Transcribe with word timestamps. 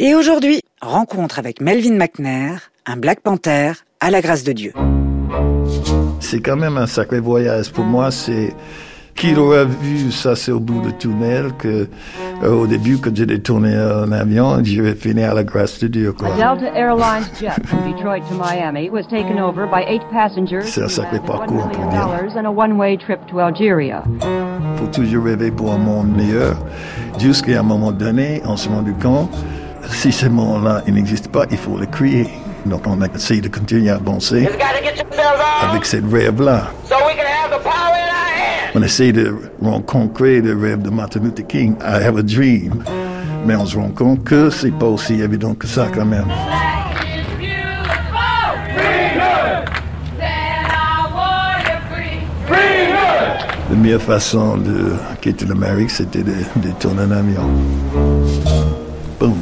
Et 0.00 0.14
aujourd'hui, 0.14 0.60
rencontre 0.80 1.40
avec 1.40 1.60
Melvin 1.60 1.96
McNair, 1.96 2.70
un 2.86 2.96
Black 2.96 3.18
Panther 3.18 3.72
à 3.98 4.12
la 4.12 4.20
grâce 4.20 4.44
de 4.44 4.52
Dieu. 4.52 4.72
C'est 6.20 6.38
quand 6.38 6.54
même 6.54 6.76
un 6.76 6.86
sacré 6.86 7.18
voyage. 7.18 7.72
Pour 7.72 7.82
moi, 7.84 8.12
c'est 8.12 8.54
qui 9.16 9.34
aurait 9.34 9.64
vu 9.64 10.12
ça, 10.12 10.36
c'est 10.36 10.52
au 10.52 10.60
bout 10.60 10.82
du 10.82 10.92
tunnel 10.98 11.50
que 11.58 11.88
euh, 12.44 12.52
au 12.52 12.68
début, 12.68 12.98
quand 12.98 13.10
j'ai 13.12 13.26
tourné 13.42 13.76
en 13.76 14.12
avion, 14.12 14.62
je 14.62 14.80
vais 14.80 14.94
finir 14.94 15.32
à 15.32 15.34
la 15.34 15.42
grâce 15.42 15.80
de 15.80 15.88
Dieu. 15.88 16.12
Quoi. 16.12 16.28
A 16.28 16.36
Delta 16.36 16.72
Airlines 16.78 17.26
jet 17.40 17.66
from 17.66 17.92
Detroit 17.92 18.20
to 18.28 18.34
Miami 18.36 18.90
was 18.90 19.02
taken 19.10 19.40
over 19.40 19.66
by 19.66 19.82
eight 19.88 20.02
passengers. 20.12 20.62
C'est 20.66 20.84
un 20.84 20.88
sacré 20.88 21.18
parcours, 21.18 21.68
peut 21.70 21.90
dire. 21.90 22.06
dollars 22.06 22.36
and 22.36 22.46
a 22.46 22.52
one-way 22.52 22.96
trip 22.96 23.18
to 23.26 23.40
Algeria. 23.40 24.04
faut 24.76 24.86
toujours 24.92 25.24
rêver 25.24 25.50
pour 25.50 25.72
un 25.72 25.78
monde 25.78 26.16
meilleur. 26.16 26.56
Jusqu'à 27.18 27.58
un 27.58 27.64
moment 27.64 27.90
donné, 27.90 28.42
on 28.44 28.56
se 28.56 28.68
rend 28.68 28.84
compte, 29.02 29.34
si 29.90 30.12
ce 30.12 30.26
monde-là 30.26 30.82
il 30.86 30.94
n'existe 30.94 31.28
pas, 31.28 31.44
il 31.50 31.56
faut 31.58 31.76
le 31.76 31.86
créer. 31.86 32.28
Donc 32.66 32.86
on 32.86 33.00
a 33.02 33.06
essayé 33.14 33.40
de 33.40 33.48
continuer 33.48 33.90
à 33.90 33.96
avancer 33.96 34.48
avec 35.62 35.84
cette 35.86 36.04
rêve-là. 36.10 36.70
so 36.88 36.94
we 37.06 37.14
can 37.14 37.24
have 37.24 37.50
the 37.50 37.62
power 37.62 37.94
in 37.94 38.08
our 38.08 38.28
hands. 38.36 38.72
On 38.74 38.82
essaie 38.82 39.12
de 39.12 39.34
rendre 39.62 39.84
concret 39.84 40.40
le 40.40 40.56
rêve 40.56 40.82
de 40.82 40.90
Martin 40.90 41.20
Luther 41.20 41.46
King. 41.46 41.74
I 41.80 42.02
have 42.04 42.16
a 42.18 42.22
dream. 42.22 42.84
Mais 43.46 43.56
on 43.56 43.64
se 43.66 43.76
rend 43.76 43.90
compte 43.90 44.24
que 44.24 44.50
c'est 44.50 44.72
pas 44.72 44.86
aussi 44.86 45.14
évident 45.20 45.54
que 45.54 45.66
ça 45.66 45.86
quand 45.94 46.04
même. 46.04 46.26
La 53.70 53.76
meilleure 53.76 54.02
façon 54.02 54.56
de 54.56 54.94
quitter 55.20 55.44
l'Amérique, 55.44 55.90
c'était 55.90 56.22
de, 56.22 56.32
de 56.56 56.70
tourner 56.80 57.02
un 57.02 57.10
avion. 57.12 57.48
Boum. 59.20 59.34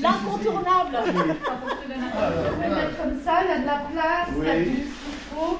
L'incontournable. 0.00 0.96
On 0.96 2.60
va 2.60 2.74
mettre 2.74 2.96
comme 3.02 3.20
ça, 3.24 3.32
il 3.42 3.48
y 3.48 3.52
a 3.52 3.58
de 3.60 3.66
la 3.66 3.82
place, 3.92 4.28
il 4.36 4.39
y 4.39 4.39
a 4.50 4.54
tout 4.64 4.70
ce 4.70 4.70
qu'il 4.70 5.18
faut. 5.30 5.58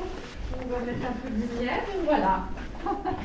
On 0.55 0.69
va 0.73 0.79
mettre 0.85 1.07
un 1.07 1.13
peu 1.23 1.31
de 1.31 1.41
lumière, 1.55 1.81
et 1.89 2.05
voilà. 2.05 2.45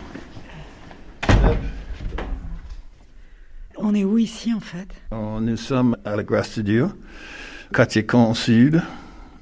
On 3.77 3.93
est 3.93 4.03
où 4.03 4.17
ici 4.17 4.53
en 4.53 4.59
fait? 4.59 4.87
On- 5.11 5.41
Nous 5.41 5.57
sommes 5.57 5.97
à 6.05 6.15
la 6.15 6.23
grâce 6.23 6.57
de 6.57 6.63
Dieu, 6.63 6.87
quartier 7.73 8.05
Camp 8.05 8.33
Sud, 8.33 8.81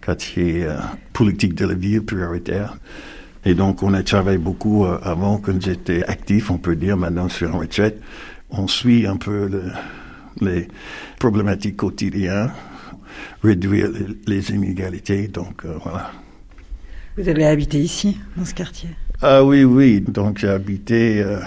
quartier 0.01 0.65
euh, 0.65 0.77
politique 1.13 1.53
de 1.55 1.65
la 1.67 1.75
ville 1.75 2.03
prioritaire. 2.03 2.75
Et 3.45 3.53
donc, 3.55 3.83
on 3.83 3.93
a 3.93 4.01
travaillé 4.03 4.37
beaucoup 4.37 4.85
euh, 4.85 4.97
avant, 5.03 5.37
quand 5.37 5.61
j'étais 5.61 6.03
actif, 6.05 6.49
on 6.49 6.57
peut 6.57 6.75
dire, 6.75 6.97
maintenant 6.97 7.27
je 7.27 7.33
suis 7.35 7.45
en 7.45 7.59
retraite. 7.59 8.01
On 8.49 8.67
suit 8.67 9.05
un 9.05 9.17
peu 9.17 9.47
le- 9.47 9.71
les 10.41 10.67
problématiques 11.19 11.77
quotidiennes, 11.77 12.51
réduire 13.43 13.89
les, 14.27 14.51
inégalités, 14.51 15.27
donc 15.27 15.65
euh, 15.65 15.77
voilà. 15.83 16.11
Vous 17.17 17.27
avez 17.29 17.45
habité 17.45 17.79
ici, 17.79 18.17
dans 18.35 18.45
ce 18.45 18.53
quartier? 18.53 18.89
Ah 19.21 19.43
oui, 19.43 19.63
oui, 19.63 20.01
donc 20.01 20.39
j'ai 20.39 20.49
habité 20.49 21.21
euh, 21.21 21.39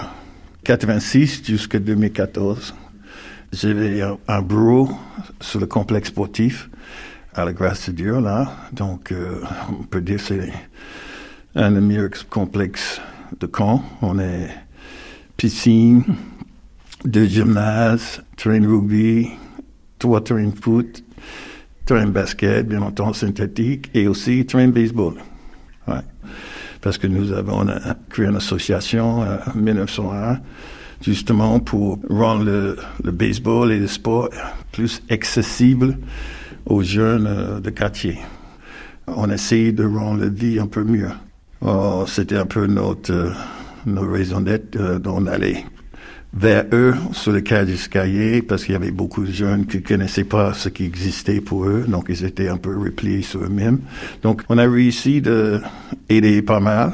86 0.64 1.42
jusqu'à 1.44 1.78
2014. 1.78 2.74
J'avais 3.52 4.02
un, 4.02 4.18
un 4.28 4.42
bureau 4.42 4.90
sur 5.40 5.60
le 5.60 5.66
complexe 5.66 6.08
sportif 6.08 6.68
à 7.36 7.44
la 7.44 7.52
grâce 7.52 7.90
de 7.90 7.94
Dieu, 7.94 8.20
là. 8.20 8.50
Donc, 8.72 9.12
euh, 9.12 9.40
on 9.68 9.82
peut 9.82 10.00
dire 10.00 10.16
que 10.16 10.22
c'est 10.22 10.52
un 11.54 11.70
des 11.72 11.80
meilleurs 11.80 12.28
complexes 12.30 13.00
de 13.38 13.48
Caen. 13.54 13.82
On 14.00 14.18
est 14.18 14.48
piscine, 15.36 16.02
deux 17.04 17.26
gymnases, 17.26 18.22
terrain 18.36 18.66
rugby, 18.66 19.28
trois 19.98 20.22
terrains 20.24 20.50
foot, 20.60 21.04
terrain 21.86 22.06
de 22.06 22.10
basket, 22.10 22.68
bien 22.68 22.82
entendu 22.82 23.16
synthétique, 23.16 23.90
et 23.94 24.08
aussi 24.08 24.44
terrain 24.44 24.66
de 24.66 24.72
baseball. 24.72 25.14
Parce 26.82 26.98
que 26.98 27.06
nous 27.06 27.32
avons 27.32 27.66
euh, 27.68 27.78
créé 28.10 28.26
une 28.26 28.36
association 28.36 29.22
euh, 29.22 29.38
en 29.52 29.58
1901 29.58 30.40
justement 31.02 31.58
pour 31.58 31.98
rendre 32.08 32.44
le, 32.44 32.76
baseball 33.10 33.72
et 33.72 33.78
le 33.78 33.86
sport 33.86 34.28
plus 34.72 35.02
accessible 35.10 35.98
aux 36.64 36.82
jeunes 36.82 37.26
euh, 37.26 37.60
de 37.60 37.70
quartier. 37.70 38.18
On 39.06 39.30
essaye 39.30 39.72
de 39.72 39.84
rendre 39.84 40.20
la 40.20 40.28
vie 40.28 40.58
un 40.58 40.66
peu 40.66 40.84
mieux. 40.84 41.10
Oh, 41.60 42.04
C'était 42.06 42.36
un 42.36 42.46
peu 42.46 42.66
notre, 42.66 43.32
notre 43.86 44.08
raison 44.08 44.40
d'être, 44.40 44.98
d'en 44.98 45.26
aller 45.26 45.64
vers 46.36 46.66
eux 46.72 46.94
sur 47.12 47.32
le 47.32 47.40
cas 47.40 47.64
d'escalier 47.64 48.42
parce 48.42 48.64
qu'il 48.64 48.74
y 48.74 48.76
avait 48.76 48.90
beaucoup 48.90 49.24
de 49.24 49.32
jeunes 49.32 49.66
qui 49.66 49.82
connaissaient 49.82 50.24
pas 50.24 50.52
ce 50.52 50.68
qui 50.68 50.84
existait 50.84 51.40
pour 51.40 51.64
eux, 51.64 51.84
donc 51.88 52.06
ils 52.10 52.24
étaient 52.24 52.48
un 52.48 52.58
peu 52.58 52.76
repliés 52.76 53.22
sur 53.22 53.42
eux-mêmes. 53.42 53.80
Donc 54.22 54.42
on 54.48 54.58
a 54.58 54.68
réussi 54.68 55.22
de 55.22 55.60
aider 56.08 56.42
pas 56.42 56.60
mal. 56.60 56.92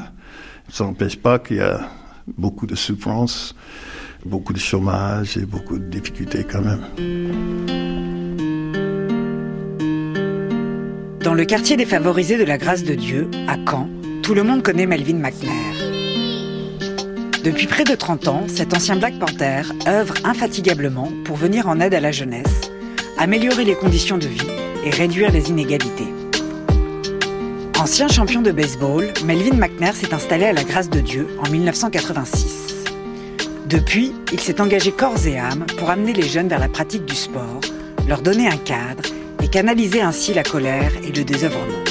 Ça 0.69 0.85
n'empêche 0.85 1.17
pas 1.17 1.39
qu'il 1.39 1.57
y 1.57 1.61
a 1.61 1.89
beaucoup 2.37 2.65
de 2.65 2.75
souffrance, 2.75 3.53
beaucoup 4.25 4.53
de 4.53 4.59
chômage 4.59 5.37
et 5.37 5.45
beaucoup 5.45 5.77
de 5.77 5.85
difficultés 5.85 6.45
quand 6.49 6.61
même. 6.61 6.79
Dans 11.21 11.33
le 11.33 11.45
quartier 11.45 11.77
défavorisé 11.77 12.37
de 12.37 12.43
la 12.43 12.57
grâce 12.57 12.83
de 12.83 12.95
Dieu, 12.95 13.29
à 13.47 13.57
Caen, 13.69 13.89
tout 14.23 14.33
le 14.33 14.43
monde 14.43 14.63
connaît 14.63 14.85
Melvin 14.85 15.15
McNair. 15.15 15.82
Depuis 17.43 17.67
près 17.67 17.83
de 17.83 17.93
30 17.93 18.27
ans, 18.29 18.43
cet 18.47 18.73
ancien 18.73 18.95
Black 18.95 19.19
Panther 19.19 19.63
œuvre 19.85 20.13
infatigablement 20.23 21.11
pour 21.25 21.35
venir 21.35 21.67
en 21.67 21.81
aide 21.81 21.93
à 21.93 21.99
la 21.99 22.13
jeunesse, 22.13 22.71
améliorer 23.17 23.65
les 23.65 23.75
conditions 23.75 24.17
de 24.17 24.27
vie 24.27 24.47
et 24.85 24.89
réduire 24.89 25.29
les 25.29 25.49
inégalités. 25.49 26.07
Ancien 27.77 28.07
champion 28.07 28.41
de 28.41 28.51
baseball, 28.51 29.11
Melvin 29.25 29.57
McNair 29.57 29.93
s'est 29.93 30.13
installé 30.13 30.45
à 30.45 30.53
la 30.53 30.63
grâce 30.63 30.89
de 30.89 31.01
Dieu 31.01 31.27
en 31.45 31.49
1986. 31.49 32.85
Depuis, 33.65 34.13
il 34.31 34.39
s'est 34.39 34.61
engagé 34.61 34.93
corps 34.93 35.27
et 35.27 35.37
âme 35.37 35.65
pour 35.77 35.89
amener 35.89 36.13
les 36.13 36.29
jeunes 36.29 36.47
vers 36.47 36.59
la 36.59 36.69
pratique 36.69 37.03
du 37.03 37.15
sport, 37.15 37.59
leur 38.07 38.21
donner 38.21 38.47
un 38.47 38.55
cadre 38.55 39.03
et 39.43 39.49
canaliser 39.49 39.99
ainsi 39.99 40.33
la 40.33 40.43
colère 40.43 40.93
et 41.03 41.11
le 41.11 41.25
désœuvrement. 41.25 41.82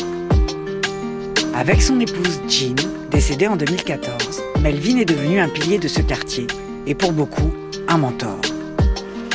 Avec 1.62 1.81
son 1.81 2.00
épouse 2.00 2.41
Jean, 2.49 2.75
décédée 3.12 3.47
en 3.47 3.55
2014, 3.55 4.43
Melvin 4.62 4.97
est 4.97 5.05
devenu 5.05 5.39
un 5.39 5.49
pilier 5.49 5.78
de 5.78 5.87
ce 5.87 6.00
quartier 6.00 6.49
et 6.89 6.97
pour 6.97 7.12
beaucoup, 7.12 7.53
un 7.87 7.99
mentor. 7.99 8.41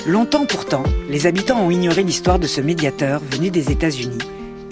Longtemps 0.05 0.45
pourtant, 0.45 0.83
les 1.09 1.25
habitants 1.25 1.65
ont 1.65 1.71
ignoré 1.71 2.03
l'histoire 2.03 2.37
de 2.37 2.45
ce 2.45 2.59
médiateur 2.59 3.21
venu 3.31 3.49
des 3.49 3.71
États-Unis 3.71 4.17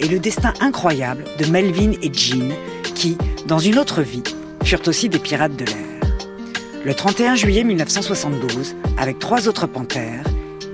et 0.00 0.08
le 0.08 0.18
destin 0.18 0.52
incroyable 0.60 1.24
de 1.38 1.46
Melvin 1.46 1.92
et 2.02 2.12
Jean 2.12 2.52
qui, 2.94 3.16
dans 3.46 3.58
une 3.58 3.78
autre 3.78 4.02
vie, 4.02 4.22
furent 4.62 4.86
aussi 4.86 5.08
des 5.08 5.18
pirates 5.18 5.56
de 5.56 5.64
l'air. 5.64 6.12
Le 6.84 6.92
31 6.92 7.36
juillet 7.36 7.64
1972, 7.64 8.76
avec 8.98 9.18
trois 9.18 9.48
autres 9.48 9.66
panthères, 9.66 10.24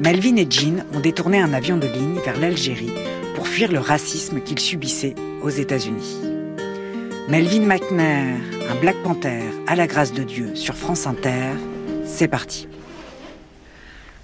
Melvin 0.00 0.34
et 0.34 0.49
Jean 0.50 0.84
ont 0.93 1.00
détourné 1.00 1.38
un 1.38 1.53
avion 1.53 1.76
de 1.76 1.87
ligne 1.87 2.19
vers 2.25 2.41
l'Algérie 2.41 2.91
pour 3.37 3.47
fuir 3.47 3.70
le 3.70 3.78
racisme 3.78 4.41
qu'ils 4.41 4.59
subissaient 4.59 5.14
aux 5.44 5.50
États-Unis. 5.50 6.31
Melvin 7.28 7.66
McNair, 7.66 8.37
un 8.69 8.81
Black 8.81 8.97
Panther 9.03 9.43
à 9.66 9.77
la 9.77 9.87
grâce 9.87 10.12
de 10.12 10.22
Dieu 10.22 10.55
sur 10.55 10.75
France 10.75 11.06
Inter, 11.06 11.53
c'est 12.05 12.28
parti. 12.28 12.69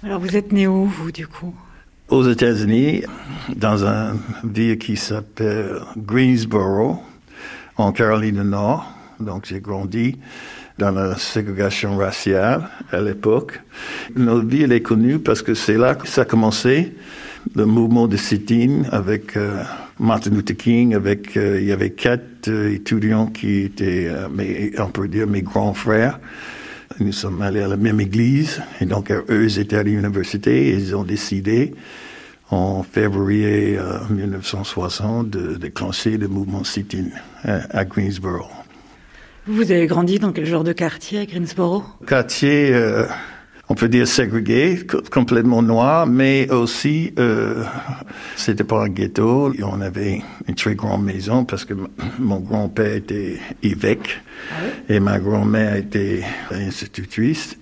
Alors 0.03 0.19
vous 0.19 0.35
êtes 0.35 0.51
né 0.51 0.67
où, 0.67 0.85
vous, 0.85 1.11
du 1.11 1.27
coup? 1.27 1.55
Aux 2.09 2.29
États-Unis, 2.29 3.03
dans 3.55 3.85
une 3.85 4.19
ville 4.43 4.77
qui 4.77 4.97
s'appelle 4.97 5.79
Greensboro, 5.97 7.01
en 7.77 7.91
Caroline 7.91 8.41
du 8.41 8.47
Nord. 8.47 8.85
Donc 9.19 9.45
j'ai 9.45 9.61
grandi 9.61 10.17
dans 10.77 10.91
la 10.91 11.17
ségrégation 11.17 11.97
raciale 11.97 12.69
à 12.91 13.01
l'époque. 13.01 13.61
Notre 14.15 14.47
ville 14.47 14.71
est 14.71 14.81
connue 14.81 15.19
parce 15.19 15.41
que 15.41 15.53
c'est 15.53 15.77
là 15.77 15.95
que 15.95 16.07
ça 16.07 16.21
a 16.21 16.25
commencé, 16.25 16.93
le 17.55 17.65
mouvement 17.65 18.07
de 18.07 18.17
sit-in 18.17 18.83
avec 18.91 19.35
euh, 19.37 19.63
Martin 19.99 20.31
Luther 20.31 20.55
King, 20.55 20.95
avec 20.95 21.35
euh, 21.35 21.59
il 21.59 21.67
y 21.67 21.71
avait 21.71 21.89
quatre 21.91 22.47
euh, 22.47 22.73
étudiants 22.73 23.27
qui 23.27 23.61
étaient, 23.61 24.07
euh, 24.07 24.29
mes, 24.29 24.71
on 24.79 24.87
peut 24.87 25.07
dire, 25.07 25.27
mes 25.27 25.41
grands 25.41 25.73
frères. 25.73 26.19
Nous 26.99 27.11
sommes 27.11 27.41
allés 27.41 27.61
à 27.61 27.67
la 27.67 27.77
même 27.77 27.99
église 27.99 28.61
et 28.81 28.85
donc 28.85 29.11
eux 29.11 29.45
ils 29.45 29.59
étaient 29.59 29.77
à 29.77 29.83
l'université 29.83 30.69
et 30.69 30.73
ils 30.73 30.95
ont 30.95 31.03
décidé 31.03 31.73
en 32.51 32.83
février 32.83 33.77
euh, 33.77 33.99
1960 34.09 35.29
de 35.29 35.55
déclencher 35.55 36.17
le 36.17 36.27
mouvement 36.27 36.63
sit-in 36.63 37.05
à, 37.43 37.77
à 37.77 37.85
Greensboro. 37.85 38.49
Vous 39.47 39.71
avez 39.71 39.87
grandi 39.87 40.19
dans 40.19 40.31
quel 40.31 40.45
genre 40.45 40.63
de 40.63 40.73
quartier 40.73 41.19
à 41.19 41.25
Greensboro? 41.25 41.83
Quartier, 42.05 42.71
euh, 42.73 43.05
on 43.69 43.75
peut 43.75 43.87
dire 43.87 44.07
ségrégé, 44.07 44.79
complètement 45.11 45.61
noir, 45.61 46.07
mais 46.07 46.49
aussi 46.51 47.13
euh, 47.19 47.63
c'était 48.35 48.63
pas 48.63 48.85
un 48.85 48.89
ghetto. 48.89 49.53
On 49.63 49.81
avait 49.81 50.21
une 50.47 50.55
très 50.55 50.73
grande 50.73 51.05
maison 51.05 51.45
parce 51.45 51.65
que 51.65 51.75
mon 52.17 52.39
grand-père 52.39 52.95
était 52.95 53.37
évêque 53.61 54.21
et 54.89 54.99
ma 54.99 55.19
grand-mère 55.19 55.75
était 55.75 56.23
institutrice. 56.51 57.57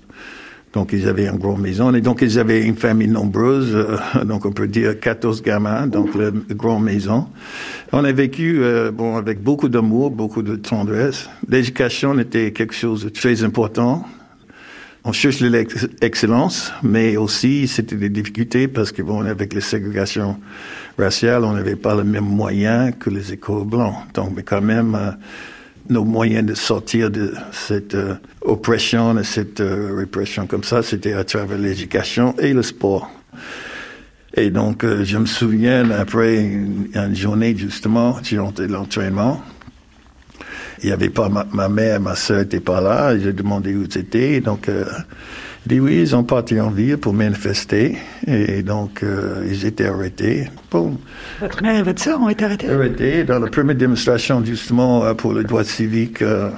Donc, 0.74 0.92
ils 0.94 1.08
avaient 1.08 1.28
une 1.28 1.38
grande 1.38 1.62
maison. 1.62 1.94
Et 1.94 2.02
donc, 2.02 2.20
ils 2.22 2.38
avaient 2.38 2.62
une 2.62 2.76
famille 2.76 3.08
nombreuse. 3.08 3.74
euh, 3.74 4.24
donc, 4.26 4.46
on 4.46 4.52
peut 4.52 4.68
dire 4.68 5.00
14 5.00 5.42
gamins. 5.42 5.88
Donc, 5.88 6.14
la 6.14 6.30
grande 6.54 6.84
maison. 6.84 7.28
On 7.92 8.04
a 8.04 8.12
vécu, 8.12 8.60
euh, 8.62 8.92
bon, 8.92 9.16
avec 9.16 9.42
beaucoup 9.42 9.70
d'amour, 9.70 10.12
beaucoup 10.12 10.44
de 10.44 10.56
tendresse. 10.56 11.30
L'éducation 11.50 12.20
était 12.20 12.52
quelque 12.52 12.76
chose 12.76 13.06
de 13.06 13.10
très 13.10 13.44
important. 13.44 14.06
On 15.04 15.12
cherche 15.14 15.40
l'excellence, 15.40 16.72
mais 16.84 17.16
aussi 17.16 17.68
c'était 17.68 17.96
des 17.96 18.10
difficultés 18.10 18.68
parce 18.68 18.92
que 18.92 19.02
bon, 19.02 19.26
avec 19.26 19.54
les 19.54 19.62
ségrégations 19.62 20.38
raciales, 20.98 21.46
on 21.46 21.54
n'avait 21.54 21.78
pas 21.78 21.96
les 21.96 22.04
mêmes 22.04 22.26
moyens 22.26 22.94
que 23.00 23.10
les 23.10 23.32
écoles 23.32 23.66
blancs. 23.66 23.96
Donc, 24.14 24.34
mais 24.36 24.44
quand 24.44 24.62
même, 24.62 24.96
euh, 24.96 25.12
nos 25.90 26.04
moyens 26.04 26.46
de 26.46 26.54
sortir 26.54 27.10
de 27.10 27.34
cette 27.52 27.96
euh, 27.96 28.16
oppression, 28.42 29.14
de 29.14 29.24
cette 29.24 29.62
euh, 29.62 29.96
répression 29.96 30.48
comme 30.48 30.64
ça, 30.64 30.84
c'était 30.84 31.14
à 31.14 31.24
travers 31.24 31.58
l'éducation 31.58 32.36
et 32.40 32.54
le 32.54 32.64
sport. 32.64 33.10
Et 34.36 34.50
donc, 34.50 34.84
euh, 34.84 35.04
je 35.04 35.18
me 35.18 35.26
souviens, 35.26 35.90
après 35.92 36.38
une, 36.38 36.90
une 36.94 37.16
journée, 37.16 37.56
justement, 37.56 38.18
j'ai 38.22 38.38
l'entraînement. 38.38 39.42
Il 40.84 40.88
n'y 40.88 40.92
avait 40.92 41.10
pas 41.10 41.30
ma, 41.30 41.46
ma 41.52 41.70
mère, 41.70 42.00
ma 42.00 42.16
soeur 42.16 42.40
n'étaient 42.40 42.60
pas 42.60 42.82
là. 42.82 43.18
J'ai 43.18 43.34
demandé 43.34 43.76
où 43.76 43.86
c'était. 43.90 44.42
Donc, 44.42 44.70
euh, 44.70 44.86
il 45.66 45.70
dit 45.70 45.80
oui, 45.80 46.00
ils 46.02 46.16
ont 46.16 46.24
parti 46.24 46.60
en 46.60 46.70
ville 46.70 46.98
pour 46.98 47.14
manifester. 47.14 47.98
Et 48.28 48.62
donc, 48.64 49.04
euh, 49.04 49.46
ils 49.50 49.66
étaient 49.66 49.88
arrêtés. 49.88 50.50
Bon, 50.72 50.98
Votre 51.42 51.62
mère 51.64 51.80
et 51.80 51.84
votre 51.84 52.02
sœur 52.02 52.22
ont 52.22 52.30
été 52.30 52.46
arrêtées 52.46 52.70
arrêté 52.70 53.24
dans 53.24 53.40
la 53.40 53.48
première 53.50 53.76
démonstration 53.76 54.44
justement 54.46 55.04
euh, 55.04 55.14
pour 55.14 55.34
le 55.34 55.44
droit 55.44 55.64
civique. 55.64 56.22
euh, 56.22 56.50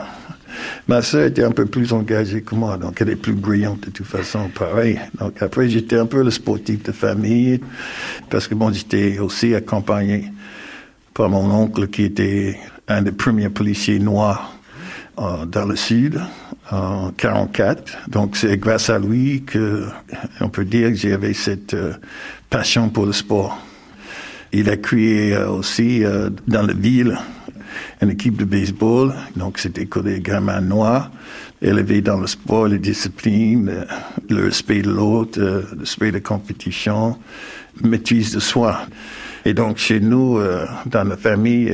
ma 0.87 1.01
sœur 1.01 1.25
était 1.27 1.43
un 1.43 1.51
peu 1.51 1.65
plus 1.65 1.93
engagée 1.93 2.41
que 2.41 2.53
moi, 2.55 2.77
donc 2.77 2.99
elle 3.01 3.09
est 3.09 3.15
plus 3.15 3.33
brillante 3.33 3.81
de 3.85 3.91
toute 3.91 4.05
façon, 4.05 4.49
pareil. 4.49 4.99
Donc 5.19 5.41
après, 5.41 5.69
j'étais 5.69 5.97
un 5.97 6.05
peu 6.05 6.23
le 6.23 6.31
sportif 6.31 6.83
de 6.83 6.91
famille, 6.91 7.61
parce 8.29 8.47
que 8.47 8.55
bon, 8.55 8.71
j'étais 8.73 9.19
aussi 9.19 9.55
accompagné 9.55 10.31
par 11.13 11.29
mon 11.29 11.49
oncle 11.51 11.87
qui 11.87 12.03
était 12.03 12.57
un 12.89 13.01
des 13.01 13.11
premiers 13.11 13.49
policiers 13.49 13.99
noirs 13.99 14.53
euh, 15.17 15.45
dans 15.45 15.65
le 15.65 15.75
sud 15.75 16.19
en 16.71 17.11
44. 17.11 18.09
Donc 18.09 18.35
c'est 18.35 18.57
grâce 18.57 18.89
à 18.89 18.99
lui 18.99 19.43
que 19.43 19.85
on 20.41 20.49
peut 20.49 20.65
dire 20.65 20.89
que 20.89 20.95
j'avais 20.95 21.33
cette 21.33 21.73
euh, 21.73 21.93
passion 22.49 22.89
pour 22.89 23.05
le 23.05 23.13
sport. 23.13 23.57
Il 24.51 24.69
a 24.69 24.77
créé 24.77 25.33
euh, 25.33 25.49
aussi 25.49 26.03
euh, 26.03 26.29
dans 26.47 26.63
la 26.63 26.73
ville 26.73 27.17
une 28.01 28.09
équipe 28.09 28.37
de 28.37 28.45
baseball. 28.45 29.13
Donc, 29.35 29.59
c'était 29.59 29.85
que 29.85 29.99
des 29.99 30.21
gamins 30.21 30.61
noirs, 30.61 31.11
élevés 31.61 32.01
dans 32.01 32.17
le 32.17 32.25
sport, 32.25 32.67
les 32.67 32.79
disciplines, 32.79 33.69
euh, 33.69 33.85
le 34.29 34.45
respect 34.45 34.81
de 34.81 34.89
l'autre, 34.89 35.39
euh, 35.39 35.63
le 35.73 35.81
respect 35.81 36.11
de 36.11 36.19
compétition, 36.19 37.17
maîtrise 37.83 38.33
de 38.33 38.39
soi. 38.39 38.81
Et 39.45 39.53
donc, 39.53 39.77
chez 39.77 39.99
nous, 39.99 40.37
dans 40.85 41.07
la 41.07 41.15
famille, 41.15 41.73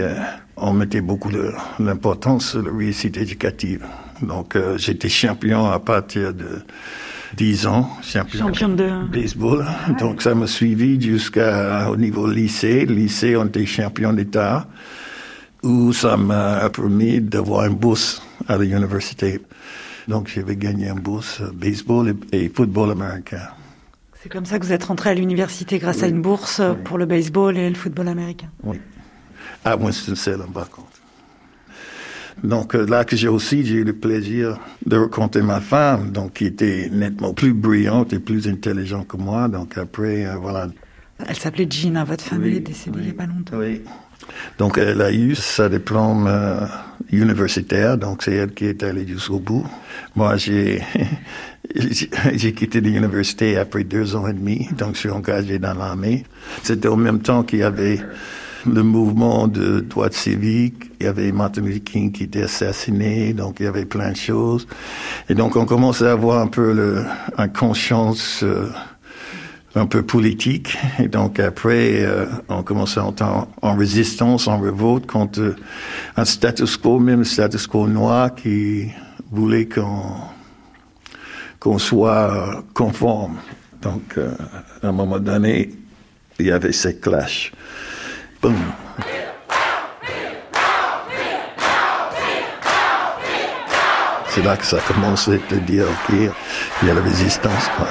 on 0.57 0.73
mettait 0.73 1.01
beaucoup 1.01 1.31
de 1.31 1.51
l'importance 1.79 2.51
sur 2.51 2.61
la 2.61 2.71
réussite 2.71 3.17
éducative. 3.17 3.85
Donc, 4.21 4.55
euh, 4.55 4.77
j'étais 4.77 5.09
champion 5.09 5.65
à 5.65 5.79
partir 5.79 6.33
de 6.33 6.61
10 7.35 7.67
ans, 7.67 7.89
champion, 8.01 8.39
Champion 8.47 8.69
de... 8.69 8.89
baseball. 9.11 9.65
Donc, 9.99 10.21
ça 10.21 10.33
m'a 10.33 10.47
suivi 10.47 10.99
jusqu'au 11.01 11.95
niveau 11.97 12.27
lycée. 12.27 12.85
Lycée, 12.85 13.35
on 13.35 13.45
était 13.45 13.65
champion 13.65 14.13
d'État, 14.13 14.67
où 15.63 15.91
ça 15.91 16.15
m'a 16.15 16.69
permis 16.69 17.19
d'avoir 17.19 17.65
une 17.65 17.75
bourse 17.75 18.21
à 18.47 18.57
l'université. 18.57 19.41
Donc, 20.07 20.29
j'avais 20.33 20.55
gagné 20.55 20.87
une 20.89 20.99
bourse 20.99 21.41
euh, 21.41 21.51
baseball 21.53 22.15
et, 22.31 22.45
et 22.45 22.49
football 22.49 22.91
américain. 22.91 23.41
C'est 24.21 24.29
comme 24.29 24.45
ça 24.45 24.57
que 24.57 24.65
vous 24.65 24.71
êtes 24.71 24.83
rentré 24.85 25.09
à 25.09 25.13
l'université 25.13 25.77
grâce 25.77 26.01
à 26.03 26.07
une 26.07 26.21
bourse 26.21 26.59
Oui. 26.59 26.77
pour 26.85 26.97
le 26.97 27.05
baseball 27.05 27.57
et 27.57 27.69
le 27.69 27.75
football 27.75 28.07
américain. 28.07 28.47
Oui. 28.63 28.79
À 29.65 29.75
Winston-Salem, 29.75 30.51
par 30.53 30.69
contre. 30.69 30.87
Donc, 32.43 32.75
euh, 32.75 32.85
là 32.85 33.05
que 33.05 33.15
j'ai 33.15 33.27
aussi, 33.27 33.65
j'ai 33.65 33.75
eu 33.75 33.83
le 33.83 33.93
plaisir 33.93 34.59
de 34.85 34.97
rencontrer 34.97 35.41
ma 35.41 35.61
femme, 35.61 36.11
donc 36.11 36.33
qui 36.33 36.45
était 36.45 36.89
nettement 36.91 37.33
plus 37.33 37.53
brillante 37.53 38.13
et 38.13 38.19
plus 38.19 38.47
intelligente 38.47 39.07
que 39.07 39.17
moi. 39.17 39.47
Donc, 39.47 39.77
après, 39.77 40.25
euh, 40.25 40.35
voilà, 40.35 40.67
Elle 41.25 41.35
s'appelait 41.35 41.67
Gina, 41.69 42.03
votre 42.03 42.25
Oui, 42.33 42.39
elle 42.45 42.53
est 42.55 42.59
décédée 42.59 42.99
il 42.99 43.05
n'y 43.05 43.11
a 43.11 43.13
pas 43.13 43.25
longtemps. 43.25 43.57
Oui. 43.57 43.81
Donc, 44.57 44.77
elle 44.77 45.01
a 45.01 45.11
eu 45.11 45.35
sa 45.35 45.69
diplôme 45.69 46.27
euh, 46.27 46.65
universitaire, 47.11 47.97
donc 47.97 48.23
c'est 48.23 48.33
elle 48.33 48.53
qui 48.53 48.65
est 48.65 48.83
allée 48.83 49.07
jusqu'au 49.07 49.39
bout. 49.39 49.65
Moi, 50.15 50.37
j'ai 50.37 50.81
j'ai 51.75 52.09
j'ai 52.33 52.53
quitté 52.53 52.81
l'université 52.81 53.57
après 53.57 53.83
deux 53.83 54.15
ans 54.15 54.27
et 54.27 54.33
demi, 54.33 54.67
donc 54.77 54.95
je 54.95 54.99
suis 54.99 55.09
engagé 55.09 55.59
dans 55.59 55.73
l'armée. 55.73 56.23
C'était 56.63 56.87
au 56.87 56.95
même 56.95 57.19
temps 57.19 57.43
qu'il 57.43 57.59
y 57.59 57.63
avait 57.63 57.99
le 58.65 58.83
mouvement 58.83 59.47
de 59.47 59.79
droit 59.81 60.09
civique, 60.11 60.91
il 60.99 61.05
y 61.05 61.09
avait 61.09 61.31
Martin 61.31 61.61
Luther 61.61 61.83
King 61.83 62.11
qui 62.11 62.23
était 62.23 62.43
assassiné, 62.43 63.33
donc 63.33 63.57
il 63.59 63.63
y 63.63 63.67
avait 63.67 63.85
plein 63.85 64.11
de 64.11 64.17
choses. 64.17 64.67
Et 65.29 65.35
donc, 65.35 65.55
on 65.55 65.65
commençait 65.65 66.07
à 66.07 66.13
avoir 66.13 66.41
un 66.41 66.47
peu 66.47 66.73
le, 66.73 67.03
conscience... 67.57 68.41
euh, 68.43 68.69
un 69.75 69.87
peu 69.87 70.03
politique. 70.03 70.77
Et 70.99 71.07
donc 71.07 71.39
après, 71.39 72.03
euh, 72.03 72.25
on 72.47 72.63
commençait 72.63 73.01
à 73.01 73.05
entrer 73.05 73.25
en, 73.61 73.75
résistance, 73.75 74.47
en 74.47 74.59
révolte 74.59 75.05
contre 75.05 75.55
un 76.15 76.25
status 76.25 76.77
quo, 76.77 76.97
même 76.99 77.19
le 77.19 77.25
status 77.25 77.67
quo 77.67 77.87
noir 77.87 78.33
qui 78.33 78.87
voulait 79.31 79.67
qu'on 79.67 80.13
qu'on 81.59 81.79
soit 81.79 82.31
euh, 82.31 82.61
conforme. 82.75 83.37
Donc, 83.81 84.17
euh, 84.17 84.35
à 84.83 84.87
un 84.87 84.91
moment 84.91 85.17
donné, 85.17 85.71
il 86.39 86.45
y 86.45 86.51
avait 86.51 86.71
ces 86.71 86.99
clashs. 86.99 87.51
Boum. 88.45 88.73
C'est 94.27 94.43
là 94.43 94.55
que 94.55 94.65
ça 94.65 94.77
a 94.77 94.81
commencé 94.81 95.41
à 95.51 95.55
dire, 95.55 95.85
OK, 95.85 96.13
il 96.13 96.87
y 96.87 96.91
a 96.91 96.93
la 96.93 97.01
résistance, 97.01 97.71
quoi. 97.75 97.87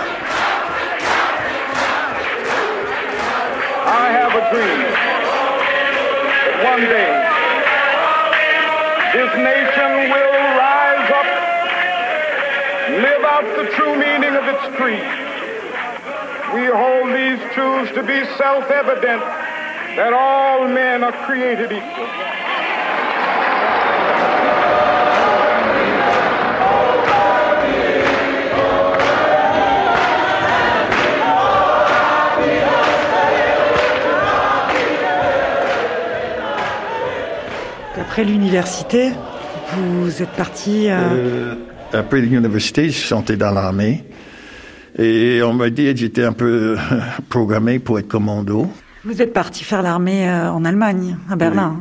I 3.85 4.12
have 4.12 4.33
a 4.37 4.43
dream 4.53 4.79
that 6.45 6.57
one 6.73 6.83
day 6.87 7.12
this 9.12 9.33
nation 9.43 9.91
will 10.15 10.39
rise 10.55 11.11
up, 11.19 11.29
live 13.03 13.25
out 13.25 13.47
the 13.57 13.67
true 13.75 13.97
meaning 13.97 14.37
of 14.37 14.45
its 14.55 14.76
creed. 14.76 15.02
We 16.55 16.67
hold 16.67 17.09
these 17.12 17.40
truths 17.55 17.90
to 17.97 18.05
be 18.05 18.25
self-evident 18.38 19.44
that 19.97 20.13
all 20.13 20.67
men 20.69 21.03
are 21.05 21.13
created 21.27 21.73
equal. 21.73 22.09
Après 38.01 38.25
l'université, 38.25 39.11
vous 39.77 40.23
êtes 40.23 40.31
parti... 40.31 40.89
euh, 40.89 40.99
Euh, 41.15 41.55
après 41.93 42.21
l'université, 42.21 42.87
je 42.87 42.99
suis 42.99 43.15
entré 43.15 43.37
dans 43.37 43.51
l'armée. 43.53 44.05
Et 44.99 45.41
on 45.43 45.53
m'a 45.53 45.71
dit 45.71 45.85
que 45.93 45.97
j'étais 45.97 46.25
un 46.25 46.33
peu 46.33 46.77
programmé 47.29 47.79
pour 47.79 47.99
être 47.99 48.09
commando. 48.09 48.69
Vous 49.06 49.20
êtes 49.20 49.34
parti 49.34 49.64
faire 49.64 49.82
l'armée 49.82 50.26
euh, 50.26 50.50
en 50.50 50.64
Allemagne, 50.64 51.18
à 51.28 51.37
Berlin. 51.37 51.76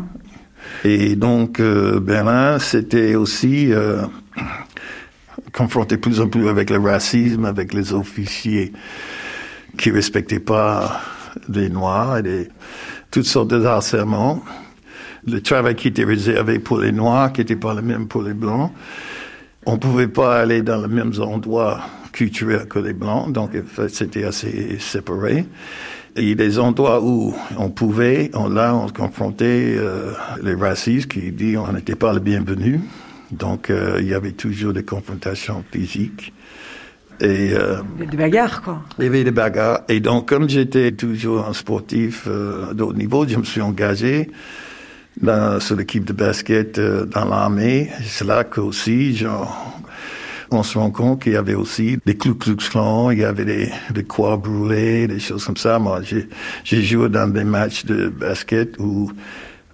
Et 0.84 1.16
donc, 1.16 1.62
euh, 1.62 2.02
Berlin, 2.02 2.60
c'était 2.60 3.16
aussi 3.16 3.72
euh, 3.72 4.02
confronté 5.54 5.96
plus 5.96 6.20
en 6.20 6.28
plus 6.28 6.50
avec 6.50 6.70
le 6.70 6.80
racisme, 6.80 7.46
avec 7.46 7.74
les 7.74 7.94
officiers 7.94 8.74
qui 9.78 9.90
respectaient 9.90 10.42
pas 10.42 11.00
les 11.48 11.70
Noirs 11.70 12.18
et 12.26 12.50
toutes 13.10 13.26
sortes 13.26 13.52
de 13.52 13.64
harcèlements. 13.64 14.44
Le 15.26 15.42
travail 15.42 15.76
qui 15.76 15.88
était 15.88 16.04
réservé 16.04 16.60
pour 16.60 16.80
les 16.80 16.92
Noirs, 16.92 17.32
qui 17.32 17.40
n'était 17.40 17.56
pas 17.56 17.74
le 17.74 17.82
même 17.82 18.10
pour 18.10 18.24
les 18.24 18.34
Blancs. 18.34 18.74
On 19.66 19.78
pouvait 19.78 20.10
pas 20.10 20.42
aller 20.42 20.62
dans 20.62 20.82
les 20.82 20.94
mêmes 20.94 21.14
endroits 21.22 21.80
culturels 22.12 22.68
que 22.68 22.80
les 22.80 22.92
Blancs, 22.92 23.32
donc 23.32 23.52
c'était 23.88 24.26
assez 24.26 24.78
séparé. 24.80 25.46
Et 26.16 26.22
il 26.22 26.30
y 26.30 26.32
a 26.34 26.36
des 26.36 26.60
endroits 26.60 27.02
où 27.02 27.34
on 27.58 27.70
pouvait, 27.70 28.30
on, 28.36 28.48
là, 28.48 28.76
on 28.76 28.88
confrontait 28.90 29.76
euh, 29.78 30.12
les 30.44 30.54
racistes 30.54 31.08
qui 31.08 31.32
disaient 31.32 31.58
on 31.58 31.72
n'était 31.74 31.96
pas 31.96 32.14
le 32.14 32.20
bienvenu. 32.20 32.82
Donc, 33.32 33.70
euh, 33.70 33.98
il 34.00 34.08
y 34.08 34.14
avait 34.14 34.34
toujours 34.34 34.74
des 34.74 34.84
confrontations 34.84 35.64
physiques. 35.72 36.32
Et 37.20 37.54
euh, 37.54 37.78
Des 37.98 38.18
bagarres, 38.18 38.62
quoi. 38.62 38.84
il 39.00 39.06
y 39.06 39.08
avait 39.08 39.24
des 39.24 39.32
bagarres. 39.32 39.82
Et 39.90 40.00
donc, 40.00 40.28
comme 40.28 40.48
j'étais 40.48 40.92
toujours 40.92 41.48
un 41.48 41.54
sportif 41.54 42.26
euh, 42.28 42.74
de 42.74 42.84
haut 42.84 42.94
niveau, 42.94 43.28
je 43.28 43.38
me 43.38 43.44
suis 43.44 43.62
engagé 43.62 44.30
dans, 45.20 45.60
sur 45.60 45.76
l'équipe 45.76 46.06
de 46.06 46.14
basket 46.14 46.80
dans 46.80 47.26
l'armée. 47.26 47.90
C'est 48.04 48.26
là 48.26 48.44
qu'aussi, 48.44 49.16
genre, 49.16 49.80
on 50.54 50.64
se 50.64 50.78
rend 50.78 50.92
compte 50.92 51.22
qu'il 51.24 51.34
y 51.34 51.36
avait 51.38 51.56
aussi 51.56 51.98
des 52.06 52.16
Ku 52.16 52.34
Klux 52.36 52.56
Klan, 52.56 53.12
il 53.12 53.20
y 53.20 53.24
avait 53.24 53.46
des, 53.46 53.70
des 53.94 54.04
croix 54.04 54.38
brûlées, 54.38 55.08
des 55.08 55.20
choses 55.20 55.46
comme 55.46 55.58
ça. 55.58 55.80
Moi, 55.80 56.02
j'ai, 56.04 56.82
joué 56.84 57.10
dans 57.10 57.28
des 57.28 57.44
matchs 57.44 57.86
de 57.86 58.10
basket 58.10 58.78
où 58.80 59.12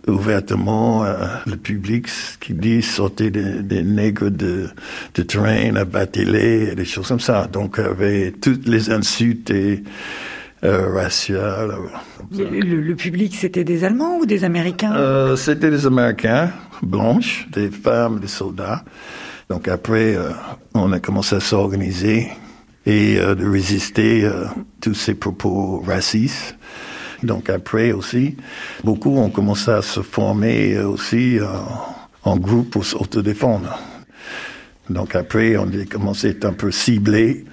ouvertement 0.07 1.03
euh, 1.05 1.25
le 1.45 1.55
public 1.55 2.07
qui 2.39 2.53
dit 2.53 2.81
sortez 2.81 3.29
des, 3.31 3.61
des 3.61 3.83
nègres 3.83 4.31
de, 4.31 4.69
de 5.13 5.21
terrain, 5.21 5.75
abattez-les, 5.75 6.73
des 6.75 6.85
choses 6.85 7.07
comme 7.09 7.19
ça. 7.19 7.47
Donc, 7.51 7.75
il 7.77 7.83
y 7.83 7.87
avait 7.87 8.31
toutes 8.31 8.67
les 8.67 8.89
insultes 8.89 9.51
et, 9.51 9.83
euh, 10.63 10.93
raciales. 10.93 11.73
Le, 12.31 12.45
le- 12.59 12.81
le 12.81 12.95
public, 12.95 13.35
c'était 13.35 13.63
des 13.63 13.83
Allemands 13.83 14.17
ou 14.17 14.25
des 14.25 14.43
Américains? 14.43 14.93
Euh, 14.95 15.35
c'était 15.35 15.69
des 15.69 15.85
Américains 15.85 16.51
blanches, 16.81 17.47
des 17.51 17.69
femmes, 17.69 18.19
des 18.19 18.27
soldats. 18.27 18.83
Donc 19.49 19.67
après, 19.67 20.15
euh, 20.15 20.29
on 20.75 20.91
a 20.91 20.99
commencé 20.99 21.35
à 21.35 21.39
s'organiser 21.39 22.27
et 22.85 23.17
euh, 23.17 23.33
de 23.33 23.49
résister 23.49 24.23
euh, 24.23 24.45
tous 24.79 24.93
ces 24.93 25.15
propos 25.15 25.83
racistes. 25.87 26.55
Donc 27.23 27.49
après 27.49 27.91
aussi, 27.91 28.37
beaucoup 28.83 29.17
ont 29.17 29.31
commencé 29.31 29.71
à 29.71 29.81
se 29.81 30.01
former 30.01 30.75
euh, 30.75 30.87
aussi 30.87 31.39
euh, 31.39 31.47
en 32.23 32.37
groupe 32.37 32.69
pour 32.69 32.85
s'autodéfendre. 32.85 33.79
Donc 34.87 35.15
après, 35.15 35.57
on 35.57 35.63
a 35.63 35.85
commencé 35.89 36.27
à 36.27 36.29
être 36.29 36.45
un 36.45 36.53
peu 36.53 36.69
ciblé. 36.69 37.45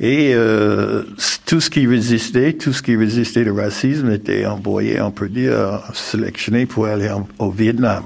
Et 0.00 0.32
euh, 0.34 1.04
tout 1.44 1.60
ce 1.60 1.68
qui 1.68 1.86
résistait, 1.86 2.54
tout 2.54 2.72
ce 2.72 2.82
qui 2.82 2.96
résistait 2.96 3.46
au 3.48 3.54
racisme 3.54 4.10
était 4.10 4.46
envoyé, 4.46 5.02
on 5.02 5.10
peut 5.10 5.28
dire, 5.28 5.82
sélectionné 5.92 6.64
pour 6.64 6.86
aller 6.86 7.10
au 7.38 7.50
Vietnam. 7.50 8.04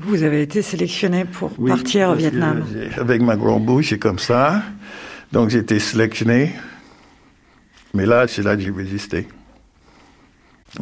Vous 0.00 0.22
avez 0.22 0.42
été 0.42 0.62
sélectionné 0.62 1.24
pour 1.24 1.50
Oui, 1.58 1.70
partir 1.70 2.10
au 2.10 2.14
Vietnam. 2.14 2.64
Avec 2.96 3.20
ma 3.20 3.36
grande 3.36 3.64
bouche, 3.66 3.90
c'est 3.90 3.98
comme 3.98 4.18
ça. 4.18 4.62
Donc 5.32 5.50
j'ai 5.50 5.58
été 5.58 5.78
sélectionné. 5.78 6.52
Mais 7.94 8.06
là, 8.06 8.26
c'est 8.26 8.42
là 8.42 8.56
que 8.56 8.62
j'ai 8.62 8.70
résisté. 8.70 9.28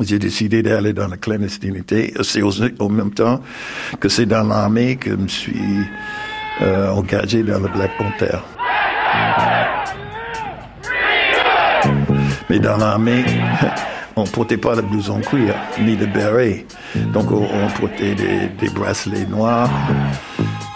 J'ai 0.00 0.20
décidé 0.20 0.62
d'aller 0.62 0.92
dans 0.92 1.08
la 1.08 1.16
clandestinité. 1.16 2.14
C'est 2.22 2.42
au, 2.42 2.52
au 2.78 2.88
même 2.88 3.10
temps 3.10 3.42
que 3.98 4.08
c'est 4.08 4.26
dans 4.26 4.44
l'armée 4.46 4.96
que 4.96 5.10
je 5.10 5.16
me 5.16 5.26
suis 5.28 5.60
euh, 6.62 6.90
engagé 6.90 7.42
dans 7.42 7.58
le 7.58 7.68
Black 7.68 7.90
Panther. 7.98 8.38
Mais 12.48 12.58
dans 12.60 12.76
l'armée, 12.76 13.24
on 14.16 14.24
portait 14.24 14.56
pas 14.56 14.76
de 14.76 14.82
blouson 14.82 15.20
cuir, 15.20 15.54
ni 15.80 15.96
de 15.96 16.06
béret. 16.06 16.66
Donc, 17.12 17.30
on, 17.30 17.44
on 17.44 17.68
portait 17.80 18.14
des, 18.14 18.48
des 18.58 18.68
bracelets 18.68 19.26
noirs. 19.26 19.70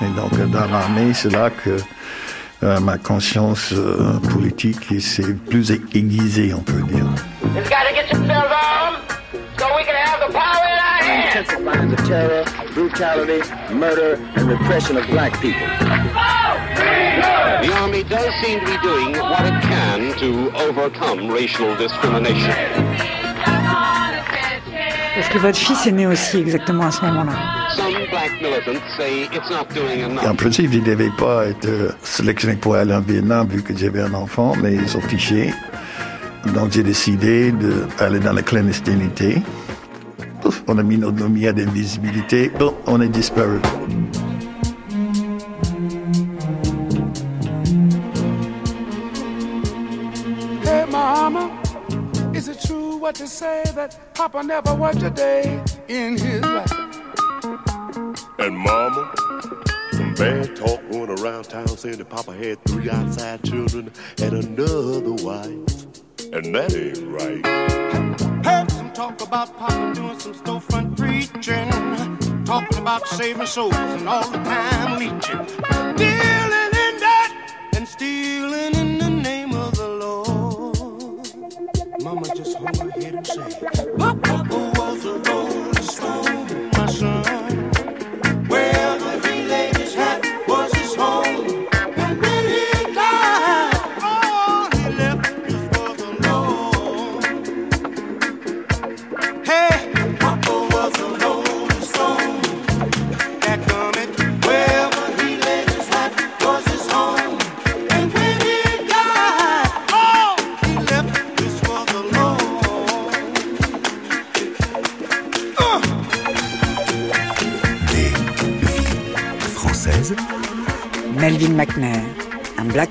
Et 0.00 0.20
donc, 0.20 0.38
dans 0.50 0.66
l'armée, 0.70 1.12
c'est 1.14 1.30
là 1.30 1.50
que 1.50 1.76
euh, 2.62 2.80
ma 2.80 2.98
conscience 2.98 3.72
euh, 3.72 4.18
politique 4.32 5.00
s'est 5.00 5.34
plus 5.50 5.70
aiguisée, 5.70 6.54
on 6.54 6.60
peut 6.62 6.82
dire. 6.82 7.04
It's 7.56 7.68
got 7.68 7.84
to 7.88 7.94
get 7.94 8.10
yourselves 8.10 8.50
armed 8.50 8.98
so 9.58 9.66
we 9.76 9.84
can 9.84 9.94
have 9.94 10.20
the 10.26 10.32
power 10.32 10.64
in 10.64 10.78
our 10.78 11.02
hands. 11.02 11.36
intensive 11.36 11.64
lines 11.64 11.92
of 11.92 12.06
terror, 12.06 12.44
brutality, 12.74 13.42
murder, 13.74 14.18
and 14.36 14.48
repression 14.48 14.96
of 14.96 15.06
black 15.08 15.38
people. 15.40 15.66
The 17.60 17.72
Army 17.80 18.02
does 18.04 18.32
seem 18.42 18.60
to 18.60 18.66
be 18.66 18.78
doing 18.82 19.12
what 19.18 19.44
it 19.44 19.62
can 19.62 20.16
to 20.18 20.52
overcome 20.56 21.28
racial 21.28 21.74
discrimination. 21.76 23.13
Parce 25.14 25.28
que 25.28 25.38
votre 25.38 25.58
fils 25.58 25.86
est 25.86 25.92
né 25.92 26.06
aussi 26.06 26.38
exactement 26.38 26.86
à 26.86 26.90
ce 26.90 27.04
moment-là. 27.04 27.32
Some 27.76 27.92
black 28.10 28.32
militants 28.42 28.82
say 28.96 29.28
it's 29.32 29.50
not 29.50 29.66
doing 29.72 30.18
En 30.28 30.34
principe, 30.34 30.70
il 30.72 30.80
ne 30.80 30.86
devait 30.86 31.12
pas 31.16 31.46
être 31.46 31.96
sélectionné 32.02 32.56
pour 32.56 32.74
aller 32.74 32.92
en 32.94 33.00
Vietnam 33.00 33.46
vu 33.48 33.62
que 33.62 33.76
j'avais 33.76 34.00
un 34.00 34.14
enfant, 34.14 34.54
mais 34.60 34.74
ils 34.74 34.96
ont 34.96 35.00
fiché. 35.00 35.52
Donc 36.52 36.72
j'ai 36.72 36.82
décidé 36.82 37.52
d'aller 37.98 38.18
dans 38.18 38.32
la 38.32 38.42
clandestinité. 38.42 39.40
On 40.66 40.78
a 40.78 40.82
mis 40.82 40.98
notre 40.98 41.22
lumière 41.22 41.54
d'invisibilité. 41.54 42.50
Oh, 42.60 42.74
on 42.86 43.00
est 43.00 43.08
disparu. 43.08 43.60
What 53.04 53.16
they 53.16 53.26
say 53.26 53.62
that 53.74 54.14
Papa 54.14 54.42
never 54.42 54.74
worked 54.74 55.02
a 55.02 55.10
day 55.10 55.62
in 55.88 56.16
his 56.16 56.40
life? 56.40 56.72
And 58.38 58.56
mama, 58.56 59.12
some 59.92 60.14
bad 60.14 60.56
talk 60.56 60.80
going 60.90 61.10
around 61.10 61.44
town 61.44 61.68
saying 61.68 61.98
that 61.98 62.08
Papa 62.08 62.32
had 62.32 62.64
three 62.64 62.88
outside 62.88 63.44
children 63.44 63.92
and 64.22 64.32
another 64.32 65.12
wife. 65.22 65.86
And 66.32 66.54
that 66.54 66.74
ain't 66.74 67.06
right. 67.12 67.44
Heard 68.42 68.70
some 68.70 68.90
talk 68.94 69.20
about 69.20 69.54
Papa 69.54 69.92
doing 69.94 70.18
some 70.18 70.32
storefront 70.32 70.96
preaching, 70.96 72.44
talking 72.46 72.78
about 72.78 73.06
saving 73.06 73.46
souls 73.46 73.74
and 73.74 74.08
all 74.08 74.30
the 74.30 74.38
time 74.38 74.98
leeching, 74.98 75.44
dealing 75.98 76.72
in 76.86 76.94
that 77.04 77.68
and 77.76 77.86
stealing 77.86 78.74
in 78.74 78.96
the 78.96 79.10
name 79.10 79.52
of 79.52 79.74
the 79.76 79.88
Lord. 79.88 80.04
Mama 82.04 82.26
just 82.34 82.58
hung 82.58 82.83
yeah. 83.72 84.03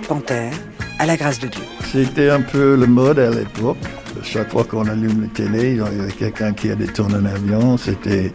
Panther 0.08 0.50
à 1.00 1.06
la 1.06 1.18
grâce 1.18 1.40
de 1.40 1.48
Dieu. 1.48 1.64
C'était 1.92 2.30
un 2.30 2.42
peu 2.42 2.76
le 2.76 2.88
mode 2.88 3.20
à 3.20 3.30
l'époque. 3.30 3.78
Chaque 4.24 4.52
fois 4.52 4.64
qu'on 4.64 4.88
allume 4.88 5.24
la 5.24 5.28
télé, 5.28 5.72
il 5.72 5.78
y 5.78 5.82
avait 5.82 6.12
quelqu'un 6.12 6.54
qui 6.54 6.72
a 6.72 6.76
détourné 6.76 7.16
un 7.16 7.26
avion. 7.26 7.78
C'était 7.78 8.34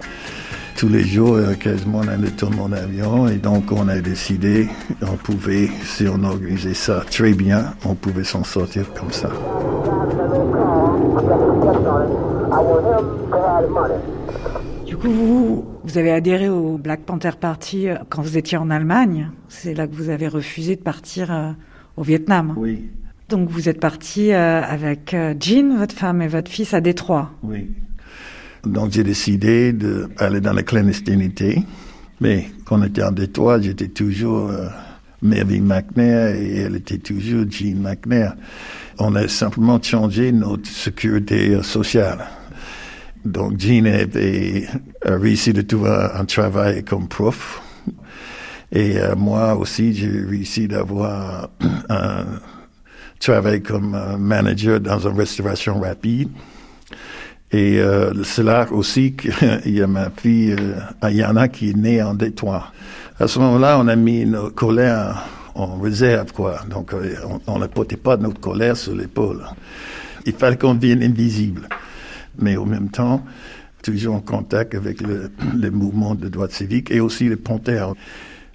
tous 0.77 0.89
les 0.89 1.03
jours, 1.03 1.37
euh, 1.37 1.55
quasiment, 1.55 2.03
on 2.05 2.09
a 2.09 2.17
détourné 2.17 2.59
un 2.61 2.73
avion. 2.73 3.29
Et 3.29 3.37
donc, 3.37 3.73
on 3.73 3.89
a 3.89 3.99
décidé, 4.01 4.69
on 5.03 5.17
pouvait, 5.17 5.71
si 5.85 6.07
on 6.09 6.23
organisait 6.23 6.75
ça 6.75 7.03
très 7.11 7.33
bien, 7.33 7.75
on 7.85 7.95
pouvait 7.95 8.25
s'en 8.25 8.45
sortir 8.45 8.85
comme 8.95 9.11
ça. 9.11 9.29
Du 14.87 14.97
coup, 14.97 15.11
vous, 15.11 15.68
vous 15.89 15.99
avez 15.99 16.13
adhéré 16.13 16.49
au 16.51 16.77
Black 16.77 17.01
Panther 17.01 17.31
Party 17.41 17.89
euh, 17.89 17.97
quand 18.11 18.21
vous 18.23 18.37
étiez 18.37 18.59
en 18.59 18.69
Allemagne. 18.71 19.31
C'est 19.49 19.75
là 19.75 19.87
que 19.87 19.95
vous 19.95 20.11
avez 20.11 20.29
refusé 20.29 20.77
de 20.77 20.83
partir 20.83 21.33
euh, 21.33 21.53
au 21.97 22.03
Vietnam. 22.03 22.55
Oui, 22.57 22.91
Donc 23.31 23.49
vous 23.49 23.69
êtes 23.69 23.81
parti 23.81 24.33
euh, 24.33 24.63
avec 24.63 25.17
Jean, 25.41 25.77
votre 25.79 25.95
femme 25.95 26.21
et 26.21 26.29
votre 26.29 26.51
fils 26.51 26.75
à 26.75 26.81
Détroit. 26.81 27.33
oui. 27.43 27.71
Donc, 28.65 28.91
j'ai 28.91 29.05
décidé 29.05 29.73
d'aller 29.73 30.41
dans 30.41 30.53
la 30.53 30.65
clandestinité. 30.65 31.63
Mais 32.21 32.51
quand 32.65 32.81
on 32.81 32.83
était 32.83 33.05
en 33.05 33.13
Détroit, 33.13 33.61
j'étais 33.61 33.87
toujours 33.87 34.51
euh, 34.51 34.67
Mary 35.23 35.61
McNair 35.61 36.35
et 36.35 36.57
elle 36.57 36.75
était 36.77 36.99
toujours 36.99 37.45
Jean 37.49 37.77
McNair. 37.77 38.35
On 38.99 39.15
a 39.15 39.29
simplement 39.29 39.81
changé 39.81 40.33
notre 40.33 40.69
sécurité 40.69 41.63
sociale. 41.63 42.27
Donc, 43.25 43.59
Jean 43.59 43.87
a 43.87 45.17
réussi 45.17 45.53
de 45.53 45.63
trouver 45.63 46.09
un, 46.15 46.25
travail 46.25 46.85
comme 46.85 47.09
prof. 47.09 47.61
Et 48.71 48.99
euh, 48.99 49.17
moi 49.17 49.55
aussi, 49.57 49.95
j'ai 49.95 50.09
réussi 50.09 50.69
d'avoir 50.69 51.51
un 51.89 52.25
travail 53.19 53.63
comme 53.63 53.95
euh, 53.95 54.17
manager 54.17 54.81
dans 54.81 54.99
une 54.99 55.17
restauration 55.17 55.81
rapide. 55.81 56.31
Et 57.51 57.79
euh, 57.79 58.13
c'est 58.25 58.43
là 58.43 58.67
aussi 58.71 59.15
qu'il 59.15 59.33
y 59.75 59.81
a 59.81 59.87
ma 59.87 60.11
fille 60.11 60.53
euh, 60.59 60.75
Ayana 61.01 61.49
qui 61.49 61.71
est 61.71 61.77
née 61.77 62.03
en 62.03 62.15
Détroit. 62.15 62.73
À 63.19 63.27
ce 63.27 63.39
moment-là, 63.39 63.79
on 63.81 63.89
a 63.89 63.97
mis 63.97 64.27
nos 64.27 64.51
collègues 64.51 65.15
en, 65.55 65.79
réserve, 65.81 66.33
quoi. 66.33 66.61
Donc, 66.69 66.93
euh, 66.93 67.17
on 67.47 67.59
ne 67.59 67.67
portait 67.67 67.97
pas 67.97 68.17
notre 68.17 68.39
colère 68.39 68.77
sur 68.77 68.95
l'épaule. 68.95 69.45
Il 70.27 70.35
fallait 70.35 70.57
qu'on 70.57 70.75
devienne 70.75 71.03
invisible. 71.03 71.69
Mais 72.39 72.57
en 72.57 72.67
même 72.67 72.91
temps, 72.91 73.25
toujours 73.83 74.15
en 74.15 74.21
contact 74.21 74.75
avec 74.75 75.01
le, 75.01 75.31
le 75.61 75.71
mouvement 75.71 76.15
de 76.15 76.29
droite 76.29 76.53
civique 76.53 76.91
et 76.91 77.01
aussi 77.01 77.29
les 77.29 77.37
panthères. 77.37 77.95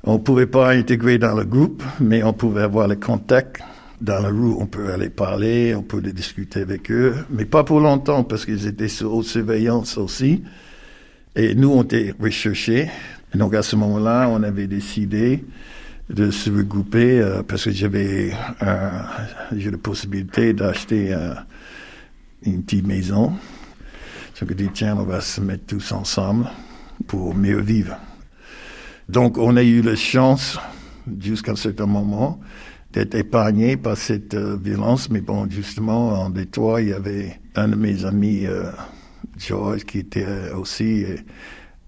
On 0.04 0.14
ne 0.14 0.18
pouvait 0.18 0.48
pas 0.48 0.72
intégrer 0.72 1.18
dans 1.18 1.34
le 1.34 1.46
groupe, 1.46 1.82
mais 2.02 2.24
on 2.24 2.34
pouvait 2.34 2.64
avoir 2.64 2.88
le 2.88 2.96
contact 2.96 3.62
dans 4.02 4.22
la 4.22 4.30
rue. 4.30 4.54
On 4.60 4.66
peut 4.66 4.92
aller 4.92 5.10
parler, 5.10 5.74
on 5.76 5.82
peut 5.82 6.02
discuter 6.02 6.60
avec 6.60 6.92
eux, 6.92 7.16
mais 7.30 7.46
pas 7.46 7.64
pour 7.64 7.80
longtemps 7.80 8.24
parce 8.24 8.46
qu'ils 8.46 8.68
étaient 8.68 8.90
sous 8.90 9.06
haute 9.06 9.26
surveillance 9.26 9.98
aussi. 9.98 10.44
Et 11.36 11.56
nous, 11.56 11.72
on 11.72 11.84
était 11.84 12.14
recherchés. 12.20 12.90
Donc, 13.34 13.56
à 13.56 13.64
ce 13.64 13.76
moment-là, 13.78 14.28
on 14.30 14.44
avait 14.44 14.68
décidé 14.68 15.44
de 16.10 16.30
se 16.30 16.50
regrouper 16.52 17.20
euh, 17.20 17.42
parce 17.42 17.64
que 17.64 17.72
j'avais 17.72 18.34
euh, 18.62 18.90
la 19.52 19.78
possibilité 19.78 20.54
d'acheter 20.54 21.14
euh, 21.14 21.34
une 22.44 22.62
petite 22.62 22.86
maison. 22.86 23.34
Donc, 24.40 24.50
j'ai 24.50 24.56
dit, 24.56 24.70
tiens, 24.74 24.98
on 24.98 25.04
va 25.04 25.22
se 25.22 25.42
mettre 25.42 25.66
tous 25.68 25.92
ensemble 25.92 26.50
pour 27.08 27.36
mieux 27.36 27.62
vivre. 27.62 27.98
Donc, 29.10 29.38
on 29.38 29.56
a 29.58 29.64
eu 29.64 29.82
la 29.82 29.96
chance, 29.96 30.60
jusqu'à 31.20 31.52
un 31.52 31.56
certain 31.56 31.86
moment, 31.86 32.40
d'être 32.92 33.16
épargné 33.16 33.78
par 33.78 33.98
cette 33.98 34.34
euh, 34.34 34.58
violence. 34.62 35.10
Mais 35.10 35.22
bon, 35.22 35.50
justement, 35.50 36.22
en 36.24 36.30
Détroit, 36.30 36.82
il 36.82 36.90
y 36.90 36.94
avait 36.94 37.40
un 37.56 37.68
de 37.70 37.76
mes 37.76 38.06
amis, 38.06 38.46
euh, 38.46 38.72
George, 39.38 39.84
qui 39.86 40.00
était 40.00 40.52
aussi 40.56 41.04
euh, 41.04 41.18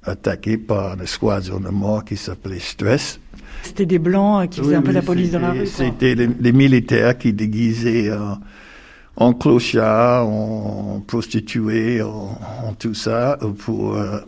attaqué 0.04 0.58
par 0.58 1.00
une 1.00 1.06
squadron 1.06 1.60
de 1.60 1.70
mort 1.70 2.06
qui 2.06 2.18
s'appelait 2.18 2.60
Stress. 2.60 3.20
C'était 3.64 3.86
des 3.86 4.00
blancs 4.00 4.44
euh, 4.44 4.48
qui 4.48 4.60
faisaient 4.60 4.70
Oui, 4.70 4.76
un 4.76 4.82
peu 4.82 4.92
la 4.92 5.02
police 5.02 5.32
dans 5.32 5.40
la 5.40 5.52
rue. 5.52 5.66
C'était 5.66 6.16
des, 6.16 6.28
des 6.28 6.52
militaires 6.52 7.18
qui 7.18 7.34
déguisaient 7.34 8.10
euh, 8.10 8.36
en 9.18 9.34
clochards, 9.34 10.28
en 10.28 11.02
prostituées, 11.06 12.02
en, 12.02 12.38
en 12.64 12.74
tout 12.74 12.94
ça, 12.94 13.38
euh, 13.42 13.52
pour 13.52 13.96
euh, 13.96 14.20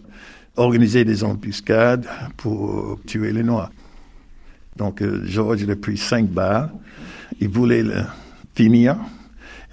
organiser 0.55 1.05
des 1.05 1.23
embuscades 1.23 2.07
pour 2.35 2.99
tuer 3.05 3.31
les 3.31 3.43
Noirs. 3.43 3.71
Donc, 4.75 5.01
euh, 5.01 5.21
George 5.25 5.61
il 5.61 5.71
a 5.71 5.75
pris 5.75 5.97
cinq 5.97 6.27
balles. 6.27 6.69
Il 7.39 7.49
voulait 7.49 7.83
le 7.83 8.03
finir. 8.55 8.97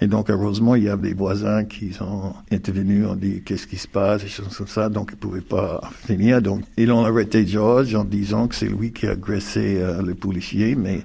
Et 0.01 0.07
donc, 0.07 0.29
heureusement, 0.29 0.75
il 0.75 0.83
y 0.83 0.89
avait 0.89 1.09
des 1.09 1.13
voisins 1.13 1.63
qui 1.63 1.93
sont 1.93 2.33
intervenus, 2.51 3.07
ont 3.07 3.15
dit 3.15 3.41
qu'est-ce 3.45 3.65
qui 3.65 3.77
se 3.77 3.87
passe, 3.87 4.23
des 4.23 4.27
choses 4.27 4.55
comme 4.57 4.67
ça. 4.67 4.89
Donc, 4.89 5.13
ils 5.23 5.29
ne 5.35 5.39
pas 5.39 5.89
finir. 6.05 6.41
Donc, 6.41 6.63
ils 6.75 6.91
ont 6.91 7.05
arrêté 7.05 7.47
George 7.47 7.95
en 7.95 8.03
disant 8.03 8.47
que 8.47 8.55
c'est 8.55 8.67
lui 8.67 8.91
qui 8.91 9.07
a 9.07 9.11
agressé 9.11 9.77
euh, 9.77 10.01
le 10.01 10.13
policier. 10.13 10.75
Mais 10.75 11.01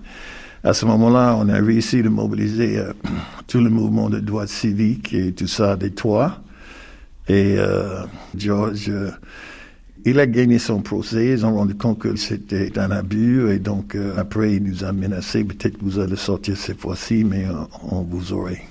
à 0.62 0.74
ce 0.74 0.84
moment-là, 0.86 1.36
on 1.38 1.48
a 1.48 1.54
réussi 1.54 2.02
de 2.02 2.08
mobiliser 2.08 2.78
euh, 2.78 2.92
tout 3.46 3.60
le 3.60 3.70
mouvement 3.70 4.10
de 4.10 4.20
droite 4.20 4.48
civique 4.48 5.14
et 5.14 5.32
tout 5.32 5.46
ça 5.46 5.76
des 5.76 5.90
toits. 5.90 6.40
Et 7.28 7.56
euh, 7.58 8.04
George, 8.36 8.88
euh, 8.88 9.10
il 10.04 10.18
a 10.18 10.26
gagné 10.26 10.58
son 10.58 10.82
procès. 10.82 11.28
Ils 11.28 11.46
ont 11.46 11.54
rendu 11.54 11.74
compte 11.76 12.00
que 12.00 12.16
c'était 12.16 12.76
un 12.78 12.90
abus. 12.90 13.50
Et 13.52 13.58
donc, 13.58 13.94
euh, 13.94 14.14
après, 14.18 14.54
il 14.56 14.64
nous 14.64 14.84
a 14.84 14.92
menacé. 14.92 15.44
Peut-être 15.44 15.78
que 15.78 15.84
vous 15.84 15.98
allez 15.98 16.16
sortir 16.16 16.56
cette 16.56 16.80
fois-ci, 16.80 17.24
mais 17.24 17.46
on 17.90 18.02
vous 18.02 18.32
aurait. 18.32 18.62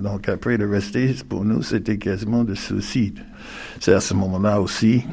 Donc, 0.00 0.28
après 0.28 0.58
de 0.58 0.66
rester, 0.66 1.14
pour 1.28 1.44
nous, 1.44 1.62
c'était 1.62 1.98
quasiment 1.98 2.42
de 2.42 2.54
suicide. 2.54 3.20
C'est 3.78 3.94
à 3.94 4.00
ce 4.00 4.12
moment-là 4.14 4.60
aussi 4.60 5.04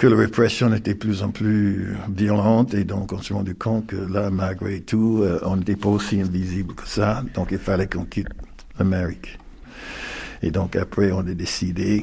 que 0.00 0.06
la 0.06 0.16
répression 0.16 0.72
était 0.72 0.94
de 0.94 0.98
plus 0.98 1.22
en 1.22 1.30
plus 1.30 1.94
violente. 2.08 2.72
Et 2.72 2.84
donc, 2.84 3.12
on 3.12 3.20
s'est 3.20 3.34
rendu 3.34 3.54
compte 3.54 3.88
que 3.88 3.96
là, 3.96 4.30
malgré 4.30 4.80
tout, 4.80 5.20
euh, 5.22 5.38
on 5.42 5.58
n'était 5.58 5.76
pas 5.76 5.90
aussi 5.90 6.22
invisible 6.22 6.74
que 6.74 6.88
ça. 6.88 7.22
Donc, 7.34 7.48
il 7.50 7.58
fallait 7.58 7.86
qu'on 7.86 8.06
quitte 8.06 8.30
l'Amérique. 8.78 9.38
Et 10.42 10.50
donc, 10.50 10.74
après, 10.74 11.12
on 11.12 11.18
a 11.18 11.34
décidé 11.34 12.02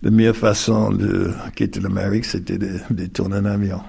la 0.00 0.10
meilleure 0.10 0.34
façon 0.34 0.90
de 0.90 1.34
quitter 1.54 1.80
l'Amérique, 1.80 2.24
c'était 2.24 2.56
de, 2.56 2.78
de 2.88 3.06
tourner 3.06 3.36
un 3.36 3.44
avion. 3.44 3.82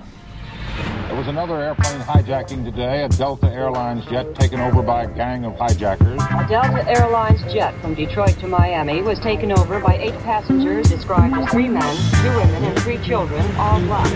There 1.14 1.20
was 1.20 1.28
another 1.28 1.62
airplane 1.62 2.00
hijacking 2.00 2.66
today, 2.66 3.04
a 3.04 3.08
Delta 3.08 3.46
Airlines 3.46 4.04
jet 4.08 4.34
taken 4.34 4.60
over 4.60 4.82
by 4.82 5.04
a 5.04 5.08
gang 5.14 5.46
of 5.46 5.56
hijackers. 5.60 6.20
A 6.20 6.48
Delta 6.50 6.84
Airlines 6.90 7.40
jet 7.54 7.80
from 7.84 7.94
Detroit 7.94 8.36
to 8.40 8.48
Miami 8.48 9.04
was 9.04 9.20
taken 9.20 9.52
over 9.52 9.80
by 9.80 9.96
eight 9.96 10.18
passengers 10.22 10.90
described 10.90 11.36
as 11.36 11.48
three 11.52 11.70
men, 11.70 11.96
two 12.24 12.36
women, 12.36 12.64
and 12.64 12.80
three 12.80 12.98
children, 13.06 13.46
all 13.58 13.80
black. 13.82 14.10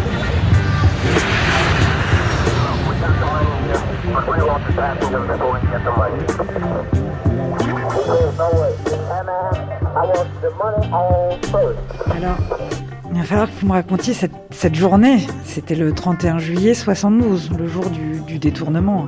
Alors, 12.09 12.86
il 13.13 13.17
va 13.19 13.23
falloir 13.23 13.47
que 13.47 13.59
vous 13.61 13.67
me 13.67 13.73
racontiez 13.73 14.13
cette, 14.13 14.33
cette 14.51 14.75
journée. 14.75 15.19
C'était 15.45 15.75
le 15.75 15.91
31 15.93 16.39
juillet 16.39 16.73
72, 16.73 17.51
le 17.57 17.67
jour 17.67 17.89
du, 17.89 18.19
du 18.21 18.39
détournement. 18.39 19.07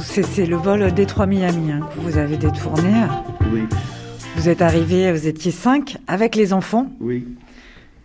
C'est 0.00 0.22
c'est 0.22 0.46
le 0.46 0.56
vol 0.56 0.92
Détroit-Miami 0.92 1.72
hein, 1.72 1.80
que 1.94 2.00
vous 2.00 2.18
avez 2.18 2.36
détourné. 2.36 2.92
Oui. 3.52 3.62
Vous 4.36 4.48
êtes 4.48 4.62
arrivé, 4.62 5.12
vous 5.12 5.26
étiez 5.26 5.52
cinq 5.52 5.96
avec 6.06 6.34
les 6.34 6.52
enfants. 6.52 6.90
Oui. 7.00 7.26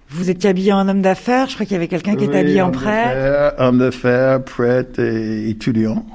Vous 0.09 0.29
étiez 0.29 0.49
habillé 0.49 0.71
en 0.73 0.87
homme 0.87 1.01
d'affaires. 1.01 1.47
Je 1.49 1.55
crois 1.55 1.65
qu'il 1.65 1.73
y 1.73 1.77
avait 1.77 1.87
quelqu'un 1.87 2.15
qui 2.15 2.23
était 2.23 2.35
Oui, 2.35 2.39
habillé 2.39 2.61
en 2.61 2.71
prêtre. 2.71 3.55
Homme 3.57 3.79
d'affaires, 3.79 4.43
prêtre 4.43 4.99
et 4.99 5.49
étudiant. 5.49 6.05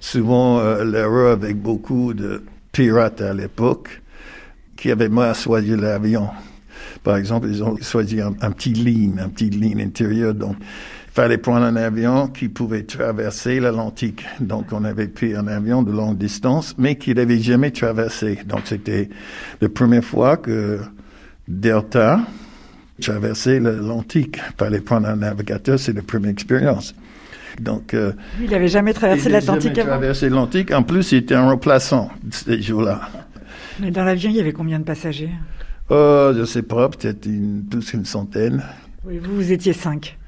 Souvent, 0.00 0.58
euh, 0.58 0.84
l'erreur 0.84 1.32
avec 1.32 1.56
beaucoup 1.56 2.12
de 2.12 2.42
pirates 2.72 3.20
à 3.22 3.32
l'époque 3.32 4.02
qui 4.76 4.90
avaient 4.90 5.08
mal 5.08 5.34
choisi 5.34 5.74
l'avion. 5.76 6.28
Par 7.04 7.16
exemple, 7.18 7.48
ils 7.48 7.62
ont 7.62 7.76
choisi 7.80 8.20
un, 8.20 8.34
un 8.40 8.50
petit 8.50 8.72
ligne, 8.72 9.20
un 9.20 9.28
petit 9.28 9.50
ligne 9.50 9.80
intérieure. 9.82 10.34
Donc, 10.34 10.56
il 10.60 11.12
fallait 11.12 11.38
prendre 11.38 11.64
un 11.64 11.76
avion 11.76 12.26
qui 12.26 12.48
pouvait 12.48 12.82
traverser 12.82 13.60
l'Atlantique. 13.60 14.24
Donc, 14.40 14.72
on 14.72 14.84
avait 14.84 15.06
pris 15.06 15.36
un 15.36 15.46
avion 15.46 15.82
de 15.82 15.92
longue 15.92 16.16
distance, 16.16 16.74
mais 16.78 16.96
qui 16.96 17.14
n'avait 17.14 17.38
jamais 17.38 17.70
traversé. 17.70 18.38
Donc, 18.46 18.62
c'était 18.64 19.10
la 19.60 19.68
première 19.68 20.04
fois 20.04 20.38
que 20.38 20.80
Delta 21.46 22.20
traversait 23.00 23.60
l'Atlantique. 23.60 24.38
Il 24.38 24.56
fallait 24.56 24.80
prendre 24.80 25.06
un 25.06 25.16
navigateur, 25.16 25.78
c'est 25.78 25.92
la 25.92 26.02
première 26.02 26.30
expérience. 26.30 26.94
Donc, 27.60 27.94
euh, 27.94 28.12
il 28.40 28.50
n'avait 28.50 28.68
jamais 28.68 28.94
traversé 28.94 29.28
l'Atlantique 29.28 29.74
jamais 29.76 29.82
avant. 29.82 29.98
traversé 29.98 30.28
l'Atlantique. 30.28 30.72
En 30.72 30.82
plus, 30.82 31.12
il 31.12 31.18
était 31.18 31.34
un 31.34 31.50
remplaçant 31.50 32.10
ces 32.30 32.60
jours-là. 32.62 33.02
Mais 33.78 33.90
dans 33.90 34.04
l'avion, 34.04 34.30
il 34.30 34.36
y 34.36 34.40
avait 34.40 34.52
combien 34.52 34.78
de 34.78 34.84
passagers? 34.84 35.30
Euh, 35.90 36.34
je 36.34 36.44
sais 36.44 36.62
pas, 36.62 36.88
peut-être 36.88 37.26
une, 37.26 37.64
plus 37.64 37.90
qu'une 37.90 38.04
centaine. 38.04 38.62
Oui, 39.04 39.18
vous, 39.18 39.34
vous 39.34 39.52
étiez 39.52 39.72
cinq. 39.72 40.18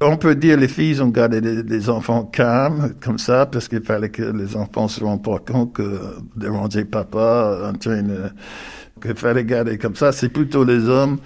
On 0.00 0.16
peut 0.16 0.34
dire 0.34 0.58
les 0.58 0.68
filles 0.68 1.00
ont 1.00 1.08
gardé 1.08 1.40
des, 1.40 1.62
des 1.62 1.88
enfants 1.88 2.24
calmes, 2.24 2.94
comme 3.00 3.18
ça, 3.18 3.46
parce 3.46 3.68
qu'il 3.68 3.82
fallait 3.82 4.10
que 4.10 4.22
les 4.22 4.56
enfants 4.56 4.88
se 4.88 5.02
rendent 5.02 5.24
pas 5.24 5.38
compte 5.38 5.72
que 5.72 6.00
déranger 6.36 6.84
papa 6.84 7.62
en 7.64 7.72
train 7.78 8.02
de... 8.02 8.30
qu'il 9.00 9.14
fallait 9.14 9.44
garder 9.44 9.78
comme 9.78 9.96
ça. 9.96 10.12
C'est 10.12 10.28
plutôt 10.28 10.64
les 10.64 10.86
hommes 10.88 11.18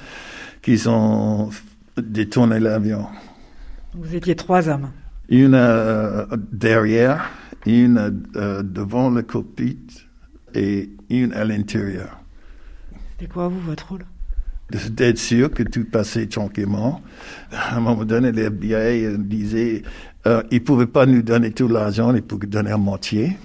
qui 0.62 0.80
ont 0.87 1.50
détourné 2.00 2.61
l'avion. 2.61 3.06
Vous 3.94 4.14
étiez 4.14 4.37
trois 4.37 4.68
hommes. 4.68 4.90
Une 5.28 5.54
euh, 5.54 6.26
derrière, 6.52 7.28
une 7.66 8.22
euh, 8.37 8.62
devant 8.62 9.11
le 9.11 9.22
cockpit 9.22 9.80
et 10.54 10.90
une 11.09 11.33
à 11.33 11.44
l'intérieur. 11.44 12.19
C'était 13.20 13.33
quoi, 13.35 13.48
vous, 13.48 13.61
votre 13.61 13.87
rôle? 13.90 14.06
D'être 14.92 15.18
sûr 15.18 15.50
que 15.50 15.62
tout 15.62 15.85
passait 15.85 16.26
tranquillement. 16.26 17.02
À 17.52 17.76
un 17.76 17.80
moment 17.80 18.06
donné, 18.06 18.33
les 18.33 18.44
FBI 18.44 19.18
disaient 19.18 19.83
euh, 20.26 20.42
ils 20.50 20.61
ne 20.61 20.64
pouvaient 20.64 20.87
pas 20.87 21.04
nous 21.04 21.20
donner 21.20 21.50
tout 21.50 21.68
l'argent, 21.68 22.14
ils 22.14 22.22
pouvaient 22.22 22.46
donner 22.46 22.70
à 22.70 22.78
moitié. 22.78 23.37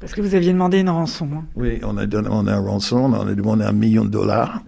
Parce 0.00 0.14
que 0.14 0.20
vous 0.20 0.34
aviez 0.34 0.52
demandé 0.52 0.80
une 0.80 0.90
rançon. 0.90 1.28
hein. 1.32 1.44
Oui, 1.54 1.78
on 1.84 1.96
a 1.96 2.06
a 2.06 2.52
un 2.54 2.58
rançon, 2.58 3.14
on 3.14 3.28
a 3.28 3.34
demandé 3.36 3.62
un 3.62 3.72
million 3.72 4.04
de 4.04 4.10
dollars. 4.10 4.64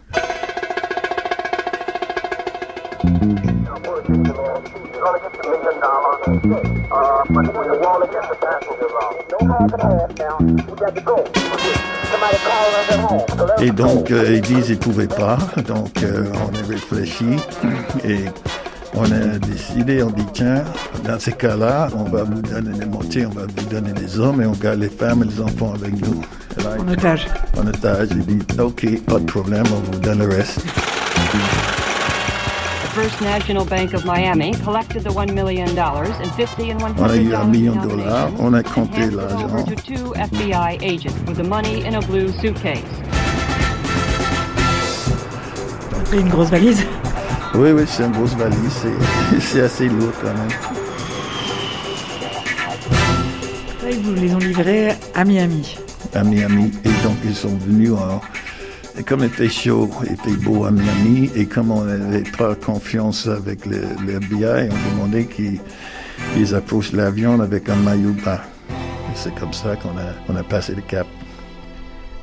Et 13.61 13.71
donc, 13.71 14.11
euh, 14.11 14.35
ils 14.35 14.41
disent 14.41 14.67
qu'ils 14.67 14.75
ne 14.75 14.81
pouvaient 14.81 15.07
pas. 15.07 15.39
Donc, 15.67 16.03
euh, 16.03 16.25
on 16.35 16.55
a 16.55 16.67
réfléchi 16.69 17.37
et 18.05 18.25
on 18.95 19.05
a 19.05 19.39
décidé, 19.39 20.03
on 20.03 20.11
dit, 20.11 20.27
tiens, 20.33 20.65
dans 21.05 21.19
ces 21.19 21.33
cas-là, 21.33 21.89
on 21.97 22.05
va 22.05 22.25
vous 22.25 22.43
donner 22.43 22.79
les 22.79 22.87
moitiés, 22.87 23.27
on 23.27 23.31
va 23.31 23.43
vous 23.43 23.67
donner 23.67 23.93
les 23.93 24.19
hommes 24.19 24.43
et 24.43 24.47
on 24.47 24.53
garde 24.53 24.81
les 24.81 24.89
femmes 24.89 25.23
et 25.23 25.27
les 25.27 25.41
enfants 25.41 25.75
avec 25.75 25.93
nous. 26.05 26.23
Là, 26.63 26.71
En 26.81 26.89
otage. 26.89 27.27
En 27.57 27.67
otage, 27.67 28.09
ils 28.13 28.27
disent, 28.27 28.61
OK, 28.61 28.87
pas 29.05 29.19
de 29.19 29.27
problème, 29.27 29.65
on 29.73 29.93
vous 29.93 29.99
donne 30.01 30.19
le 30.19 30.29
reste. 30.29 30.61
First 32.97 33.21
National 33.21 33.67
Bank 33.67 33.93
of 33.93 34.07
Miami 34.07 34.53
collected 34.65 35.05
the 35.05 35.11
$1 35.11 35.35
million 35.35 35.69
and 35.79 36.33
50 36.35 36.71
and 36.71 36.83
On 36.99 37.11
a 37.11 37.17
eu 37.17 37.35
un 37.35 37.45
$100 37.45 37.51
million 37.51 37.75
de 37.83 37.89
dollars, 37.89 38.31
on 38.39 38.55
a 38.55 38.63
compté 38.63 39.11
l'argent. 39.11 39.65
to 39.67 39.75
two 39.77 40.15
FBI 40.15 40.79
agents 40.83 41.15
with 41.27 41.37
the 41.37 41.45
money 41.45 41.85
in 41.85 41.95
a 41.95 42.01
blue 42.07 42.29
suitcase. 42.41 42.79
C'est 46.07 46.21
une 46.21 46.31
grosse 46.31 46.49
valise. 46.49 46.83
Oui, 47.55 47.73
oui, 47.73 47.83
c'est 47.87 48.05
une 48.05 48.13
grosse 48.13 48.35
valise, 48.35 48.73
c'est- 48.81 49.41
c'est 49.41 49.61
assez 49.61 49.89
lourd 49.91 50.13
quand 50.23 50.33
même. 50.33 50.49
Ils 53.93 53.99
vous 54.01 54.15
les 54.15 54.35
ont 54.35 54.39
livrés 54.39 54.95
à 55.15 55.23
Miami. 55.25 55.77
à 56.15 56.25
Miami. 56.25 56.73
Et 56.85 56.89
donc, 57.07 57.17
ils 57.25 57.35
sont 57.35 57.57
venus 57.59 57.93
en... 57.93 58.21
Et 58.99 59.03
comme 59.03 59.21
il 59.21 59.27
était 59.27 59.49
chaud, 59.49 59.91
il 60.07 60.13
était 60.13 60.43
beau 60.43 60.65
à 60.65 60.71
Miami, 60.71 61.31
et 61.35 61.47
comme 61.47 61.71
on 61.71 61.85
n'avait 61.85 62.23
pas 62.37 62.55
confiance 62.55 63.27
avec 63.27 63.67
le, 63.67 63.83
le 64.07 64.15
FBI, 64.15 64.69
on 64.71 64.95
demandait 64.97 65.27
qu'ils 65.27 65.61
ils 66.37 66.55
approchent 66.55 66.93
l'avion 66.93 67.41
avec 67.41 67.69
un 67.69 67.77
maillot 67.77 68.15
bas. 68.25 68.43
Et 68.71 69.15
c'est 69.15 69.35
comme 69.35 69.53
ça 69.53 69.77
qu'on 69.77 69.97
a, 69.99 70.13
on 70.29 70.37
a 70.37 70.43
passé 70.43 70.75
le 70.75 70.83
cap. 70.83 71.07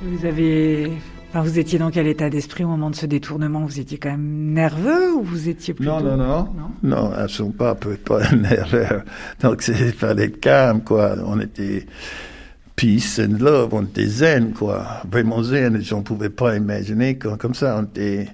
Vous 0.02 0.26
avez. 0.26 0.92
Enfin, 1.30 1.42
vous 1.42 1.58
étiez 1.58 1.80
dans 1.80 1.90
quel 1.90 2.08
état 2.08 2.30
d'esprit 2.30 2.64
au 2.64 2.68
moment 2.68 2.90
de 2.90 2.96
ce 2.96 3.06
détournement? 3.06 3.66
Vous 3.66 3.80
étiez 3.80 3.98
quand 3.98 4.12
même 4.12 4.54
nerveux 4.54 5.14
ou 5.14 5.24
vous 5.24 5.50
étiez 5.50 5.74
plutôt. 5.74 6.00
Non, 6.00 6.18
non, 6.18 6.18
non. 6.18 6.48
Non, 6.84 7.12
absolument 7.12 7.56
pas. 7.58 7.76
Peut 7.76 7.96
pas 7.96 8.30
nerveux. 8.36 9.02
Donc, 9.42 9.64
il 9.68 9.94
fallait 9.94 10.26
être 10.26 10.40
calme, 10.40 10.84
quoi. 10.84 11.16
On 11.26 11.40
était 11.40 11.88
peace 12.76 13.20
and 13.20 13.40
love. 13.40 13.74
On 13.74 13.84
était 13.84 14.06
zen, 14.06 14.54
quoi. 14.54 14.86
Vraiment 15.10 15.44
zen. 15.44 15.82
On 15.92 15.98
ne 15.98 16.02
pouvait 16.02 16.30
pas 16.30 16.56
imaginer 16.56 17.18
comme, 17.18 17.38
comme 17.38 17.54
ça. 17.54 17.78
On 17.80 17.84
était, 17.84 18.28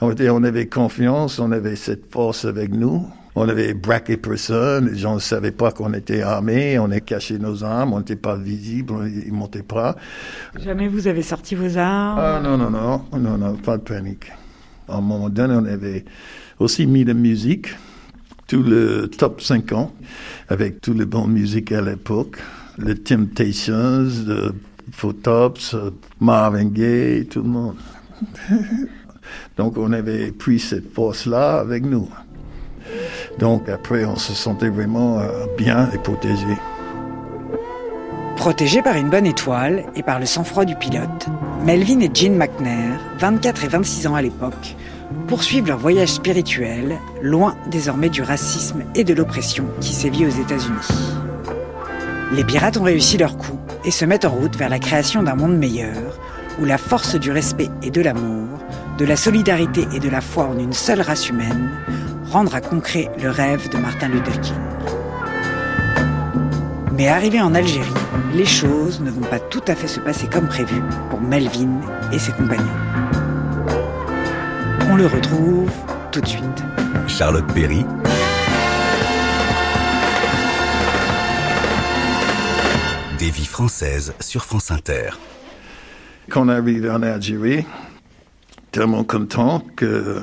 on 0.00 0.10
était, 0.12 0.30
on 0.30 0.42
avait 0.44 0.66
confiance. 0.66 1.38
On 1.38 1.52
avait 1.52 1.76
cette 1.76 2.10
force 2.10 2.44
avec 2.44 2.72
nous. 2.72 3.06
On 3.34 3.48
avait 3.48 3.74
braqué 3.74 4.16
personne. 4.16 4.90
Les 4.90 4.98
gens 4.98 5.16
ne 5.16 5.20
savaient 5.20 5.50
pas 5.50 5.70
qu'on 5.70 5.92
était 5.92 6.22
armés. 6.22 6.78
On 6.78 6.90
a 6.90 7.00
caché 7.00 7.38
nos 7.38 7.64
armes. 7.64 7.92
On 7.92 7.98
n'était 7.98 8.16
pas 8.16 8.36
visible. 8.36 8.94
Ils 9.26 9.32
montaient 9.32 9.62
pas. 9.62 9.96
Jamais 10.58 10.88
vous 10.88 11.06
avez 11.06 11.22
sorti 11.22 11.54
vos 11.54 11.76
armes? 11.76 12.18
Ah 12.18 12.40
non, 12.42 12.56
non, 12.56 12.70
non, 12.70 13.04
non, 13.18 13.36
non, 13.36 13.54
pas 13.56 13.76
de 13.76 13.82
panique. 13.82 14.32
À 14.88 14.96
un 14.96 15.00
moment 15.00 15.28
donné, 15.28 15.54
on 15.54 15.64
avait 15.64 16.04
aussi 16.58 16.86
mis 16.86 17.04
de 17.04 17.12
musique, 17.12 17.74
tout 18.46 18.62
le 18.62 19.08
top 19.08 19.40
50, 19.42 19.92
avec 20.48 20.80
tout 20.80 20.94
le 20.94 21.04
bon 21.04 21.26
musique 21.26 21.72
à 21.72 21.82
l'époque, 21.82 22.38
les 22.78 22.96
Temptations, 22.96 24.08
le 24.26 24.54
Photops, 24.92 25.74
euh, 25.74 25.90
Marvin 26.20 26.66
Gaye, 26.66 27.26
tout 27.26 27.42
le 27.42 27.48
monde. 27.48 27.76
Donc 29.56 29.76
on 29.76 29.92
avait 29.92 30.30
pris 30.32 30.58
cette 30.58 30.92
force-là 30.92 31.58
avec 31.58 31.84
nous. 31.84 32.08
Donc 33.38 33.68
après, 33.68 34.04
on 34.04 34.16
se 34.16 34.32
sentait 34.32 34.68
vraiment 34.68 35.18
euh, 35.18 35.46
bien 35.58 35.90
et 35.92 35.98
protégé. 35.98 36.46
Protégés 38.36 38.82
par 38.82 38.96
une 38.96 39.10
bonne 39.10 39.26
étoile 39.26 39.84
et 39.96 40.02
par 40.02 40.20
le 40.20 40.26
sang-froid 40.26 40.64
du 40.64 40.76
pilote, 40.76 41.26
Melvin 41.64 42.00
et 42.00 42.10
Jean 42.12 42.36
McNair, 42.36 43.00
24 43.18 43.64
et 43.64 43.68
26 43.68 44.06
ans 44.06 44.14
à 44.14 44.22
l'époque, 44.22 44.76
poursuivent 45.26 45.66
leur 45.66 45.78
voyage 45.78 46.10
spirituel, 46.10 46.98
loin 47.22 47.56
désormais 47.70 48.10
du 48.10 48.22
racisme 48.22 48.84
et 48.94 49.04
de 49.04 49.14
l'oppression 49.14 49.64
qui 49.80 49.92
sévit 49.94 50.26
aux 50.26 50.30
États-Unis. 50.30 51.25
Les 52.32 52.44
pirates 52.44 52.76
ont 52.76 52.82
réussi 52.82 53.18
leur 53.18 53.36
coup 53.36 53.58
et 53.84 53.90
se 53.90 54.04
mettent 54.04 54.24
en 54.24 54.30
route 54.30 54.56
vers 54.56 54.68
la 54.68 54.80
création 54.80 55.22
d'un 55.22 55.36
monde 55.36 55.56
meilleur, 55.56 56.18
où 56.60 56.64
la 56.64 56.78
force 56.78 57.14
du 57.14 57.30
respect 57.30 57.70
et 57.82 57.90
de 57.90 58.00
l'amour, 58.00 58.48
de 58.98 59.04
la 59.04 59.16
solidarité 59.16 59.86
et 59.94 60.00
de 60.00 60.08
la 60.08 60.20
foi 60.20 60.44
en 60.44 60.58
une 60.58 60.72
seule 60.72 61.00
race 61.00 61.28
humaine, 61.28 61.70
rendra 62.30 62.60
concret 62.60 63.10
le 63.22 63.30
rêve 63.30 63.68
de 63.70 63.78
Martin 63.78 64.08
Luther 64.08 64.40
King. 64.40 64.54
Mais 66.96 67.08
arrivé 67.08 67.40
en 67.40 67.54
Algérie, 67.54 67.86
les 68.34 68.46
choses 68.46 69.00
ne 69.00 69.10
vont 69.10 69.20
pas 69.20 69.38
tout 69.38 69.62
à 69.68 69.74
fait 69.74 69.86
se 69.86 70.00
passer 70.00 70.26
comme 70.26 70.48
prévu 70.48 70.82
pour 71.10 71.20
Melvin 71.20 71.80
et 72.12 72.18
ses 72.18 72.32
compagnons. 72.32 72.64
On 74.90 74.96
le 74.96 75.06
retrouve 75.06 75.70
tout 76.10 76.20
de 76.20 76.26
suite. 76.26 76.64
Charlotte 77.06 77.46
Perry, 77.54 77.84
des 83.18 83.30
vies 83.30 83.46
françaises 83.46 84.14
sur 84.20 84.44
France 84.44 84.70
Inter. 84.70 85.10
Quand 86.28 86.46
on 86.46 86.48
est 86.50 86.54
arrivé 86.54 86.90
en 86.90 87.02
Algérie, 87.02 87.64
tellement 88.72 89.04
content 89.04 89.62
que 89.74 90.20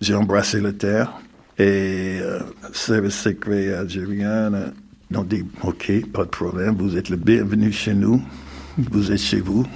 j'ai 0.00 0.14
embrassé 0.14 0.60
la 0.60 0.72
terre. 0.72 1.12
Et 1.58 2.18
euh, 2.20 2.40
le 2.68 2.74
service 2.74 3.14
secret 3.14 3.72
algérien 3.72 4.52
euh, 4.52 4.70
ont 5.14 5.24
dit, 5.24 5.44
OK, 5.62 5.90
pas 6.12 6.24
de 6.24 6.30
problème, 6.30 6.74
vous 6.76 6.96
êtes 6.96 7.08
le 7.08 7.16
bienvenu 7.16 7.70
chez 7.72 7.94
nous, 7.94 8.22
vous 8.78 9.12
êtes 9.12 9.20
chez 9.20 9.40
vous. 9.40 9.66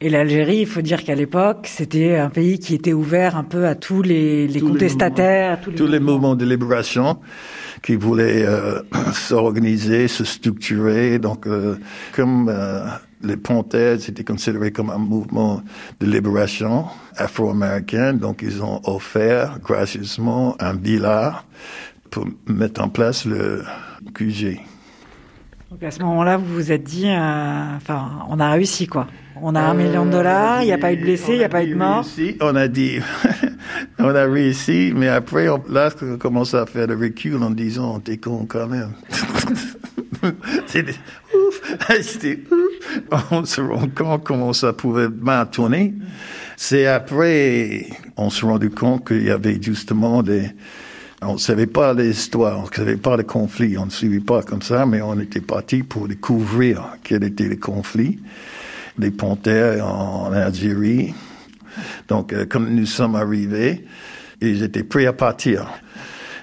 Et 0.00 0.10
l'Algérie, 0.10 0.58
il 0.58 0.66
faut 0.66 0.80
dire 0.80 1.02
qu'à 1.02 1.16
l'époque, 1.16 1.66
c'était 1.68 2.14
un 2.14 2.30
pays 2.30 2.60
qui 2.60 2.76
était 2.76 2.92
ouvert 2.92 3.36
un 3.36 3.42
peu 3.42 3.66
à 3.66 3.74
tous 3.74 4.00
les, 4.00 4.46
les 4.46 4.60
Tous 4.60 4.66
les 4.66 4.72
contestataires. 4.72 5.52
à 5.54 5.56
tous 5.56 5.70
les 5.70 5.76
Tous 5.76 5.86
les 5.88 5.98
mouvements 5.98 6.36
de 6.36 6.44
libération 6.44 7.18
qui 7.82 7.96
voulaient 7.96 8.44
euh, 8.46 8.80
s'organiser, 9.12 10.06
se 10.06 10.24
structurer. 10.24 11.18
Donc, 11.18 11.48
euh, 11.48 11.80
comme 12.14 12.48
euh, 12.48 12.86
les 13.24 13.36
Pontais 13.36 13.96
étaient 13.96 14.22
considérés 14.22 14.70
comme 14.70 14.90
un 14.90 14.98
mouvement 14.98 15.62
de 15.98 16.06
libération 16.06 16.84
afro-américain, 17.16 18.12
donc 18.12 18.42
ils 18.42 18.62
ont 18.62 18.80
offert 18.84 19.58
gracieusement 19.58 20.54
un 20.60 20.74
villa 20.74 21.42
pour 22.12 22.24
mettre 22.46 22.80
en 22.82 22.88
place 22.88 23.24
le 23.24 23.64
QG. 24.14 24.60
Donc 25.72 25.82
à 25.82 25.90
ce 25.90 25.98
moment-là, 26.04 26.36
vous 26.36 26.54
vous 26.54 26.70
êtes 26.70 26.84
dit, 26.84 27.06
enfin, 27.08 28.24
on 28.30 28.38
a 28.38 28.52
réussi 28.52 28.86
quoi. 28.86 29.08
On 29.42 29.54
a 29.54 29.60
un 29.60 29.74
million 29.74 30.04
de 30.04 30.10
dollars, 30.10 30.62
il 30.62 30.66
n'y 30.66 30.72
a 30.72 30.78
pas 30.78 30.92
eu 30.92 30.96
de 30.96 31.02
blessés, 31.02 31.32
il 31.32 31.38
n'y 31.38 31.44
a 31.44 31.48
pas 31.48 31.62
eu 31.62 31.70
de 31.70 31.74
morts. 31.74 32.04
réussi, 32.04 32.36
on 32.40 32.56
a 32.56 32.68
dit, 32.68 32.98
on 33.98 34.14
a 34.14 34.24
réussi, 34.24 34.92
mais 34.94 35.08
après, 35.08 35.48
on, 35.48 35.62
là, 35.68 35.90
on 36.02 36.16
commence 36.16 36.54
à 36.54 36.66
faire 36.66 36.86
le 36.86 36.96
recul 36.96 37.42
en 37.42 37.50
disant, 37.50 38.00
t'es 38.00 38.16
con 38.16 38.46
quand 38.48 38.66
même. 38.66 38.92
C'était 40.66 40.94
ouf, 41.34 41.62
c'était 42.02 42.40
ouf. 42.50 43.22
On 43.30 43.44
se 43.44 43.60
rend 43.60 43.88
compte 43.88 44.24
comment 44.24 44.52
ça 44.52 44.72
pouvait 44.72 45.08
mal 45.08 45.48
tourner. 45.50 45.94
C'est 46.56 46.86
après, 46.86 47.86
on 48.16 48.30
se 48.30 48.44
rendu 48.44 48.70
compte 48.70 49.06
qu'il 49.06 49.22
y 49.22 49.30
avait 49.30 49.62
justement 49.62 50.24
des, 50.24 50.50
on 51.22 51.34
ne 51.34 51.38
savait 51.38 51.66
pas 51.66 51.94
l'histoire, 51.94 52.58
on 52.58 52.68
ne 52.68 52.74
savait 52.74 52.96
pas 52.96 53.16
le 53.16 53.22
conflit, 53.22 53.78
on 53.78 53.86
ne 53.86 53.90
suivait 53.90 54.18
pas 54.20 54.42
comme 54.42 54.62
ça, 54.62 54.86
mais 54.86 55.00
on 55.02 55.18
était 55.20 55.40
parti 55.40 55.84
pour 55.84 56.08
découvrir 56.08 56.96
quel 57.04 57.22
était 57.22 57.48
le 57.48 57.56
conflit 57.56 58.18
des 58.98 59.10
Panthères 59.10 59.86
en 59.86 60.32
Algérie. 60.32 61.14
Donc, 62.08 62.32
euh, 62.32 62.44
comme 62.46 62.68
nous 62.70 62.86
sommes 62.86 63.14
arrivés, 63.14 63.84
ils 64.40 64.62
étaient 64.62 64.82
prêts 64.82 65.06
à 65.06 65.12
partir. 65.12 65.68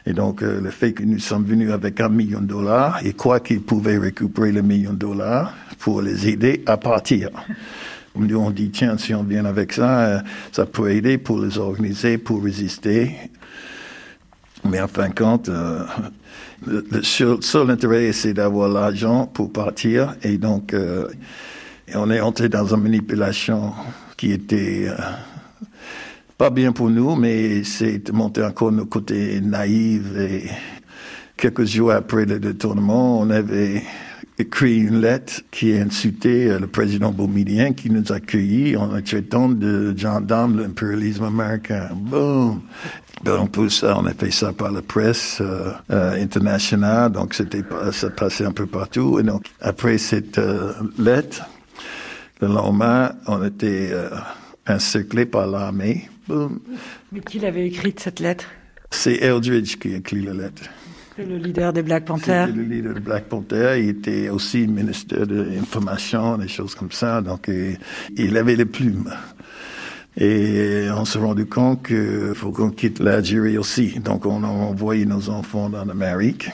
Et 0.06 0.14
donc, 0.14 0.44
euh, 0.44 0.62
le 0.62 0.70
fait 0.70 0.94
que 0.94 1.04
nous 1.04 1.20
sommes 1.20 1.46
venus 1.46 1.72
avec 1.72 2.00
un 2.00 2.10
million 2.10 2.40
de 2.40 2.46
dollars, 2.46 3.00
ils 3.04 3.16
croient 3.16 3.40
qu'ils 3.40 3.62
pouvaient 3.62 3.98
récupérer 3.98 4.52
le 4.52 4.62
million 4.62 4.94
de 4.94 4.98
dollars 4.98 5.54
pour 5.80 6.02
les 6.02 6.30
aider 6.30 6.64
à 6.66 6.78
partir. 6.78 7.30
On 8.16 8.50
dit, 8.50 8.70
tiens, 8.70 8.98
si 8.98 9.14
on 9.14 9.24
vient 9.24 9.44
avec 9.44 9.74
ça, 9.74 10.00
euh, 10.00 10.20
ça 10.52 10.66
peut 10.66 10.92
aider 10.92 11.18
pour 11.18 11.40
les 11.40 11.58
organiser, 11.58 12.18
pour 12.18 12.44
résister. 12.44 13.12
Mais 14.64 14.80
en 14.80 14.88
fin 14.88 15.10
de 15.10 15.14
compte, 15.14 15.50
le, 16.66 17.04
seul, 17.04 17.70
intérêt, 17.70 18.12
c'est 18.14 18.34
d'avoir 18.34 18.70
l'argent 18.70 19.28
pour 19.28 19.52
partir. 19.52 20.16
Et 20.24 20.38
donc, 20.38 20.74
et 21.88 21.96
on 21.96 22.10
est 22.10 22.20
entré 22.20 22.50
dans 22.50 22.66
une 22.74 22.82
manipulation 22.82 23.74
qui 24.18 24.32
était 24.32 24.88
euh, 24.88 24.96
pas 26.38 26.50
bien 26.50 26.72
pour 26.72 26.90
nous, 26.90 27.16
mais 27.16 27.64
c'est 27.64 28.12
monté 28.12 28.44
encore 28.44 28.72
nos 28.72 28.86
côtés 28.86 29.40
naïfs. 29.42 30.16
Et 30.18 30.50
quelques 31.38 31.66
jours 31.66 31.92
après 31.92 32.26
le 32.26 32.40
détournement, 32.40 33.20
on 33.20 33.30
avait 33.30 33.84
écrit 34.38 34.80
une 34.80 35.00
lettre 35.00 35.42
qui 35.52 35.74
insultait 35.78 36.50
euh, 36.50 36.60
le 36.60 36.68
président 36.68 37.12
boumidien 37.12 37.74
qui 37.74 37.90
nous 37.90 38.12
a 38.12 38.16
accueillis 38.16 38.76
en 38.76 39.02
traitant 39.02 39.50
de 39.50 39.94
gendarme 39.98 40.58
de 40.58 40.64
l'impérialisme 40.64 41.24
américain. 41.24 41.90
Boum! 41.94 42.62
Donc 43.24 43.52
pour 43.52 43.72
ça, 43.72 43.98
on 43.98 44.06
a 44.06 44.14
fait 44.14 44.32
ça 44.32 44.54
par 44.54 44.72
la 44.72 44.82
presse 44.82 45.40
euh, 45.42 45.72
euh, 45.92 46.22
internationale, 46.22 47.12
donc 47.12 47.34
c'était 47.34 47.64
ça 47.92 48.10
passait 48.10 48.46
un 48.46 48.52
peu 48.52 48.68
partout. 48.68 49.20
Et 49.20 49.24
donc 49.24 49.46
après 49.62 49.98
cette 49.98 50.38
euh, 50.38 50.74
lettre, 51.00 51.42
le 52.42 52.48
lendemain, 52.48 53.14
on 53.28 53.44
était 53.44 53.90
euh, 53.92 54.10
encerclé 54.68 55.26
par 55.26 55.48
l'armée. 55.48 56.10
Mais 56.28 57.20
qui 57.22 57.40
l'avait 57.40 57.68
écrite 57.68 58.00
cette 58.00 58.20
lettre? 58.20 58.46
C'est 58.92 59.16
Eldridge 59.16 59.78
qui 59.78 59.94
a 59.94 59.98
écrit 59.98 60.22
la 60.22 60.34
lettre. 60.34 60.64
Le 61.18 61.38
leader 61.38 61.72
des 61.72 61.82
Black 61.82 62.06
Panthers. 62.06 62.48
C'était 62.48 62.58
le 62.58 62.64
leader 62.64 62.94
de 62.94 63.00
Black 63.00 63.26
Panther. 63.26 63.76
Il 63.80 63.90
était 63.90 64.28
aussi 64.30 64.68
ministre 64.68 65.26
de 65.26 65.42
l'information, 65.44 66.38
des 66.38 66.50
choses 66.50 66.76
comme 66.76 66.92
ça. 66.92 67.22
Donc, 67.22 67.46
il, 67.48 67.78
il 68.18 68.36
avait 68.36 68.56
les 68.58 68.66
plumes. 68.66 69.10
Et 70.18 70.88
on 70.96 71.04
s'est 71.04 71.20
rendu 71.20 71.46
compte 71.46 71.88
qu'il 71.88 72.34
faut 72.36 72.52
qu'on 72.52 72.72
quitte 72.72 73.00
l'Algérie 73.00 73.58
aussi. 73.58 74.00
Donc 74.00 74.26
on 74.26 74.44
a 74.44 74.48
envoyé 74.48 75.06
nos 75.06 75.30
enfants 75.30 75.70
dans 75.70 75.84
l'Amérique 75.84 76.50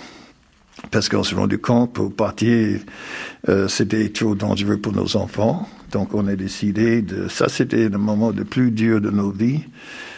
parce 0.90 1.10
qu'on 1.10 1.24
s'est 1.24 1.36
rendu 1.36 1.60
compte 1.60 1.94
pour 1.94 2.14
partir, 2.14 2.80
euh, 3.50 3.68
c'était 3.68 4.10
trop 4.10 4.36
dangereux 4.36 4.78
pour 4.78 4.94
nos 4.94 5.16
enfants. 5.16 5.68
Donc 5.92 6.14
on 6.14 6.28
a 6.28 6.36
décidé 6.36 7.02
de... 7.02 7.28
Ça, 7.28 7.50
c'était 7.50 7.90
le 7.90 7.98
moment 7.98 8.32
le 8.32 8.46
plus 8.46 8.72
dur 8.72 9.00
de 9.02 9.10
nos 9.10 9.32
vies. 9.32 9.62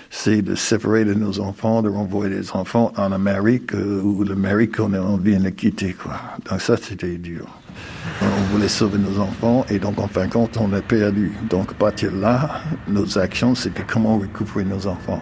C'est 0.10 0.44
de 0.44 0.54
séparer 0.54 1.06
de 1.06 1.16
nos 1.16 1.40
enfants, 1.40 1.82
de 1.82 1.90
renvoyer 1.90 2.36
les 2.36 2.52
enfants 2.52 2.94
en 2.98 3.12
Amérique 3.12 3.74
euh, 3.74 4.00
ou 4.02 4.24
l'Amérique 4.24 4.78
qu'on 4.78 4.94
a 4.94 5.02
envie 5.02 5.36
de 5.36 5.50
quitter. 5.50 5.94
Quoi. 5.94 6.20
Donc 6.50 6.62
ça, 6.62 6.78
c'était 6.78 7.18
dur. 7.18 7.48
On 8.22 8.54
voulait 8.54 8.68
sauver 8.68 9.00
nos 9.00 9.20
enfants 9.20 9.66
et 9.70 9.80
donc 9.80 10.00
en 10.00 10.08
fin 10.08 10.28
de 10.28 10.32
compte, 10.32 10.58
on 10.58 10.72
a 10.74 10.82
perdu. 10.82 11.32
Donc 11.50 11.74
partir 11.74 12.12
de 12.12 12.20
là, 12.20 12.62
nos 12.88 13.18
actions, 13.18 13.56
c'était 13.56 13.84
comment 13.88 14.20
récupérer 14.20 14.66
nos 14.66 14.86
enfants. 14.86 15.22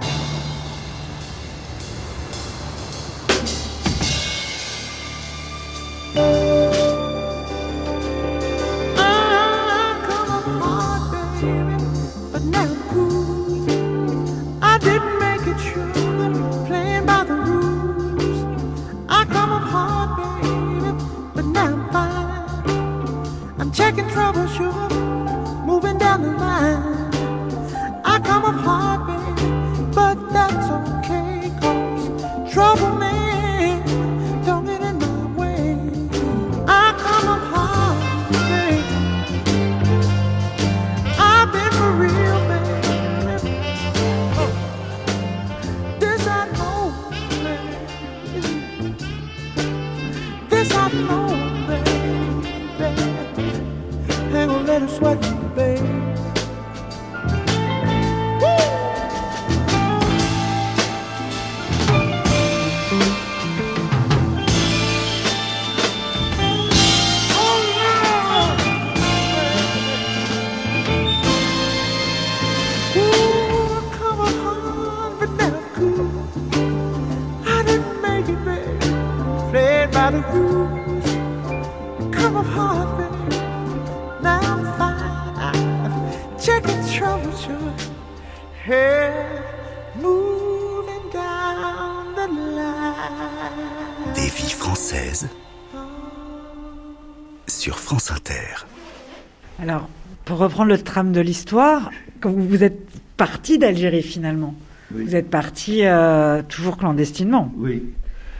Reprendre 100.41 100.69
le 100.69 100.77
trame 100.77 101.11
de 101.11 101.21
l'histoire, 101.21 101.91
quand 102.19 102.31
vous, 102.31 102.63
êtes 102.63 102.79
parti 103.17 103.57
d'Algérie 103.57 104.03
finalement, 104.03 104.55
Oui. 104.93 105.05
vous 105.05 105.15
êtes 105.15 105.29
parti 105.29 105.81
euh, 105.83 106.41
toujours 106.47 106.77
clandestinement. 106.77 107.51
Oui. 107.57 107.83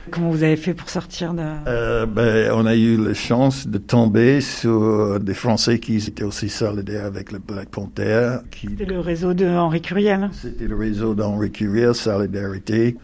Comment 0.10 0.32
vous 0.32 0.44
avez 0.44 0.58
fait 0.58 0.74
pour 0.74 0.90
sortir 0.90 1.34
de... 1.34 1.44
Euh, 1.68 2.06
ben, 2.06 2.52
on 2.54 2.66
a 2.66 2.76
eu 2.76 2.98
la 2.98 3.14
chance 3.14 3.68
de 3.68 3.78
tomber 3.78 4.42
sur 4.42 5.20
des 5.20 5.36
Français 5.36 5.80
qui 5.80 5.98
étaient 5.98 6.24
aussi 6.24 6.50
solidaires 6.50 7.06
avec 7.06 7.32
le 7.32 7.38
Black 7.40 7.70
Panther. 7.70 8.38
Qui... 8.50 8.68
C'était 8.68 8.86
le 8.86 9.00
réseau 9.00 9.34
de 9.34 9.46
Henri 9.46 9.80
Curiel. 9.80 10.30
C'était 10.34 10.68
le 10.68 10.76
réseau 10.76 11.14
d'Henri 11.14 11.52
Curiel, 11.52 11.94
Solidarité. 11.94 12.98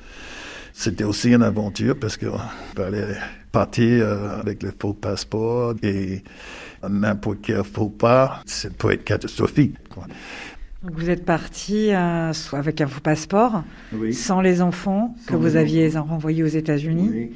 C'était 0.74 1.04
aussi 1.04 1.32
une 1.32 1.44
aventure 1.44 1.96
parce 2.00 2.18
qu'il 2.18 2.30
fallait 2.76 3.16
partir 3.52 4.06
euh, 4.06 4.40
avec 4.40 4.62
le 4.62 4.72
faux 4.78 4.94
passeport 4.94 5.74
et 5.82 6.24
n'importe 6.90 7.40
quel 7.44 7.64
faux 7.64 7.90
pas, 7.90 8.42
ça 8.46 8.70
peut 8.70 8.92
être 8.92 9.04
catastrophique. 9.04 9.76
quoi. 9.90 10.04
Donc 10.84 10.94
vous 11.00 11.10
êtes 11.10 11.26
parti 11.26 11.92
euh, 11.94 12.34
soit 12.34 12.60
avec 12.60 12.80
un 12.82 12.88
faux 12.88 13.02
passeport, 13.02 13.64
Oui. 13.94 14.14
sans 14.14 14.42
les 14.42 14.62
enfants 14.62 15.16
que 15.26 15.36
vous 15.36 15.56
aviez 15.56 15.90
renvoyés 15.90 16.44
aux 16.44 16.48
États-Unis, 16.48 17.10
Oui. 17.12 17.32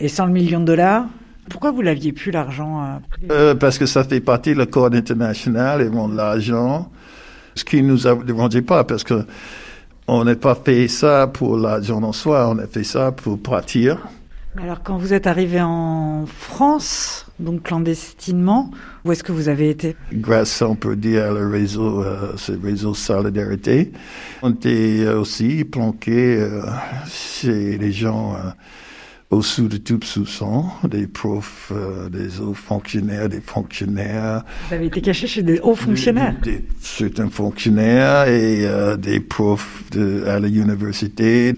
et 0.00 0.08
sans 0.08 0.26
le 0.26 0.32
million 0.32 0.60
de 0.60 0.64
dollars. 0.64 1.06
Pourquoi 1.50 1.70
vous 1.70 1.82
l'aviez 1.82 2.12
plus 2.12 2.30
l'argent 2.30 2.82
euh, 2.82 2.96
Euh, 3.30 3.54
parce 3.54 3.78
que 3.78 3.86
ça 3.86 4.04
fait 4.04 4.20
partie 4.20 4.52
de 4.54 4.58
l'accord 4.58 4.86
international, 4.92 5.82
ils 5.82 5.88
vendent 5.90 6.16
l'argent, 6.16 6.90
ce 7.54 7.64
qui 7.64 7.82
nous 7.82 8.06
a 8.06 8.14
dérangeait 8.14 8.62
pas, 8.62 8.84
parce 8.84 9.04
que 9.04 9.24
on 10.06 10.24
n'a 10.24 10.36
pas 10.36 10.54
fait 10.54 10.88
ça 10.88 11.26
pour 11.26 11.56
l'argent 11.58 12.02
en 12.02 12.12
soi, 12.12 12.48
on 12.50 12.58
a 12.58 12.66
fait 12.66 12.84
ça 12.84 13.12
pour 13.12 13.38
partir. 13.38 13.98
Alors 14.60 14.82
quand 14.82 14.96
vous 14.98 15.12
êtes 15.14 15.26
arrivé 15.28 15.60
en 15.60 16.24
France, 16.26 17.26
donc 17.38 17.62
clandestinement, 17.62 18.70
où 19.04 19.12
est-ce 19.12 19.22
que 19.22 19.30
vous 19.32 19.48
avez 19.48 19.70
été? 19.70 19.94
Grâce, 20.12 20.62
on 20.62 20.74
peut 20.74 20.96
dire, 20.96 21.32
le 21.32 21.46
réseau, 21.46 22.02
euh, 22.02 22.32
ce 22.36 22.52
réseau 22.52 22.92
Solidarité. 22.92 23.92
On 24.42 24.50
était 24.50 25.06
aussi 25.08 25.64
planqué 25.64 26.36
euh, 26.38 26.62
chez 27.08 27.78
les 27.78 27.92
gens 27.92 28.34
euh, 28.34 28.50
au-dessous 29.30 29.68
de 29.68 29.76
tout 29.76 30.00
soupçon, 30.02 30.64
des 30.90 31.06
profs, 31.06 31.70
euh, 31.72 32.08
des 32.08 32.40
hauts 32.40 32.54
fonctionnaires, 32.54 33.28
des 33.28 33.40
fonctionnaires. 33.40 34.42
Vous 34.68 34.74
avez 34.74 34.86
été 34.86 35.00
caché 35.00 35.28
chez 35.28 35.42
des 35.42 35.60
hauts 35.60 35.76
fonctionnaires? 35.76 36.34
Des, 36.42 36.56
des- 36.56 36.64
certains 36.80 37.30
fonctionnaires 37.30 38.26
et 38.26 38.66
euh, 38.66 38.96
des 38.96 39.20
profs 39.20 39.84
de, 39.92 40.24
à 40.26 40.40
l'université. 40.40 41.54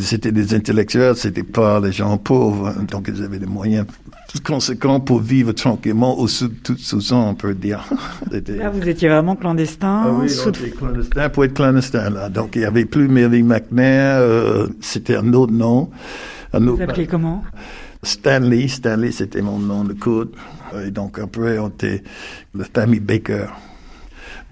C'était 0.00 0.30
des 0.32 0.54
intellectuels, 0.54 1.16
c'était 1.16 1.42
pas 1.42 1.80
les 1.80 1.90
gens 1.90 2.16
pauvres, 2.16 2.72
donc 2.88 3.08
ils 3.12 3.22
avaient 3.22 3.40
des 3.40 3.46
moyens 3.46 3.84
conséquents 4.44 5.00
pour 5.00 5.20
vivre 5.20 5.52
tranquillement 5.52 6.18
au-dessous 6.18 6.48
de 6.48 6.54
tout 6.54 6.76
soupçon, 6.78 7.16
on 7.16 7.34
peut 7.34 7.52
dire. 7.54 7.84
Là, 8.30 8.70
vous 8.70 8.88
étiez 8.88 9.08
vraiment 9.08 9.34
clandestin. 9.36 10.04
ah 10.06 10.10
oui, 10.12 10.30
sous- 10.30 10.52
clandestins 10.78 11.28
pour 11.30 11.44
être 11.44 11.54
clandestin 11.54 12.10
là. 12.10 12.28
Donc 12.28 12.54
il 12.54 12.62
y 12.62 12.64
avait 12.64 12.84
plus 12.84 13.08
Mary 13.08 13.42
McNair, 13.42 14.18
euh, 14.20 14.68
c'était 14.80 15.16
un 15.16 15.32
autre 15.34 15.52
nom. 15.52 15.90
Un 16.52 16.60
Vous 16.60 16.68
autre, 16.74 16.82
appelez 16.82 17.06
comment? 17.08 17.42
Stanley, 18.04 18.68
Stanley 18.68 19.10
c'était 19.10 19.42
mon 19.42 19.58
nom 19.58 19.82
de 19.84 19.94
code. 19.94 20.30
Et 20.86 20.90
donc 20.92 21.18
après 21.18 21.58
on 21.58 21.68
était 21.68 22.02
la 22.54 22.64
famille 22.64 23.00
Baker, 23.00 23.46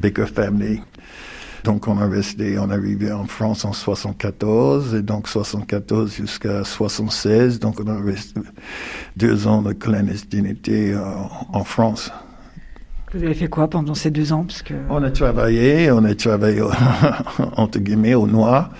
Baker 0.00 0.26
Family. 0.26 0.80
Donc 1.64 1.88
on 1.88 1.98
a 1.98 2.06
resté, 2.06 2.58
on 2.58 2.70
est 2.70 2.74
arrivé 2.74 3.12
en 3.12 3.26
France 3.26 3.64
en 3.64 3.72
74 3.72 4.94
et 4.94 5.02
donc 5.02 5.28
74 5.28 6.12
jusqu'à 6.14 6.64
76. 6.64 7.60
Donc 7.60 7.80
on 7.80 7.86
a 7.88 8.00
resté 8.00 8.40
deux 9.16 9.46
ans 9.46 9.62
de 9.62 9.72
clandestinité 9.72 10.96
en, 10.96 11.58
en 11.58 11.64
France. 11.64 12.10
Vous 13.12 13.24
avez 13.24 13.34
fait 13.34 13.48
quoi 13.48 13.68
pendant 13.68 13.94
ces 13.94 14.12
deux 14.12 14.32
ans? 14.32 14.44
Parce 14.44 14.62
que 14.62 14.74
On 14.88 15.02
a 15.02 15.10
travaillé, 15.10 15.90
on 15.90 16.04
a 16.04 16.14
travaillé 16.14 16.62
entre 17.56 17.80
guillemets 17.80 18.14
au 18.14 18.28
noir. 18.28 18.70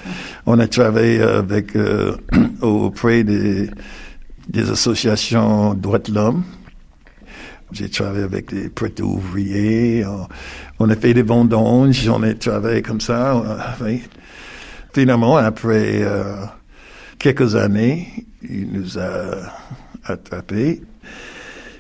On 0.47 0.59
a 0.61 0.69
travaillé 0.69 1.21
avec 1.21 1.75
euh, 1.75 2.17
auprès 2.63 3.25
des, 3.25 3.69
des 4.49 4.71
associations 4.71 5.75
droits 5.75 5.99
de 5.99 6.15
l'homme. 6.15 6.45
J'ai 7.73 7.89
travaillé 7.89 8.25
avec 8.25 8.51
les 8.53 8.69
prêtres 8.69 9.03
ouvriers. 9.03 10.05
On, 10.79 10.89
a 10.89 10.97
fait 10.97 11.15
des 11.15 11.23
vendanges, 11.23 12.09
on 12.09 12.23
a 12.23 12.35
travaillé 12.35 12.83
comme 12.83 13.01
ça. 13.01 13.33
a-. 13.33 13.77
Finalement, 14.93 15.37
après 15.37 16.03
euh, 16.03 16.45
quelques 17.19 17.55
années, 17.55 18.27
il 18.43 18.73
nous 18.73 18.99
a 18.99 19.53
attrapés. 20.05 20.83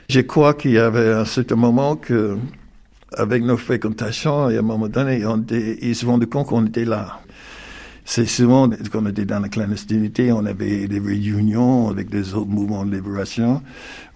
Je 0.09 0.20
crois 0.20 0.55
qu'il 0.55 0.72
y 0.72 0.79
avait 0.79 1.12
un 1.12 1.24
certain 1.24 1.57
moment 1.57 1.96
que, 1.96 2.37
avec 3.16 3.42
nos 3.42 3.57
fréquentations, 3.57 4.48
et 4.50 4.57
à 4.57 4.61
un 4.61 4.62
moment 4.62 4.88
donné, 4.88 5.24
ils 5.83 5.96
se 5.96 6.07
rendaient 6.07 6.26
compte 6.26 6.46
qu'on 6.48 6.66
était 6.66 6.85
là. 6.85 7.20
C'est 8.12 8.27
souvent, 8.27 8.68
quand 8.90 9.05
on 9.05 9.07
était 9.07 9.25
dans 9.25 9.38
la 9.38 9.49
clandestinité, 9.49 10.33
on 10.33 10.44
avait 10.44 10.88
des 10.88 10.99
réunions 10.99 11.90
avec 11.90 12.11
des 12.11 12.35
autres 12.35 12.51
mouvements 12.51 12.85
de 12.85 12.96
libération. 12.96 13.62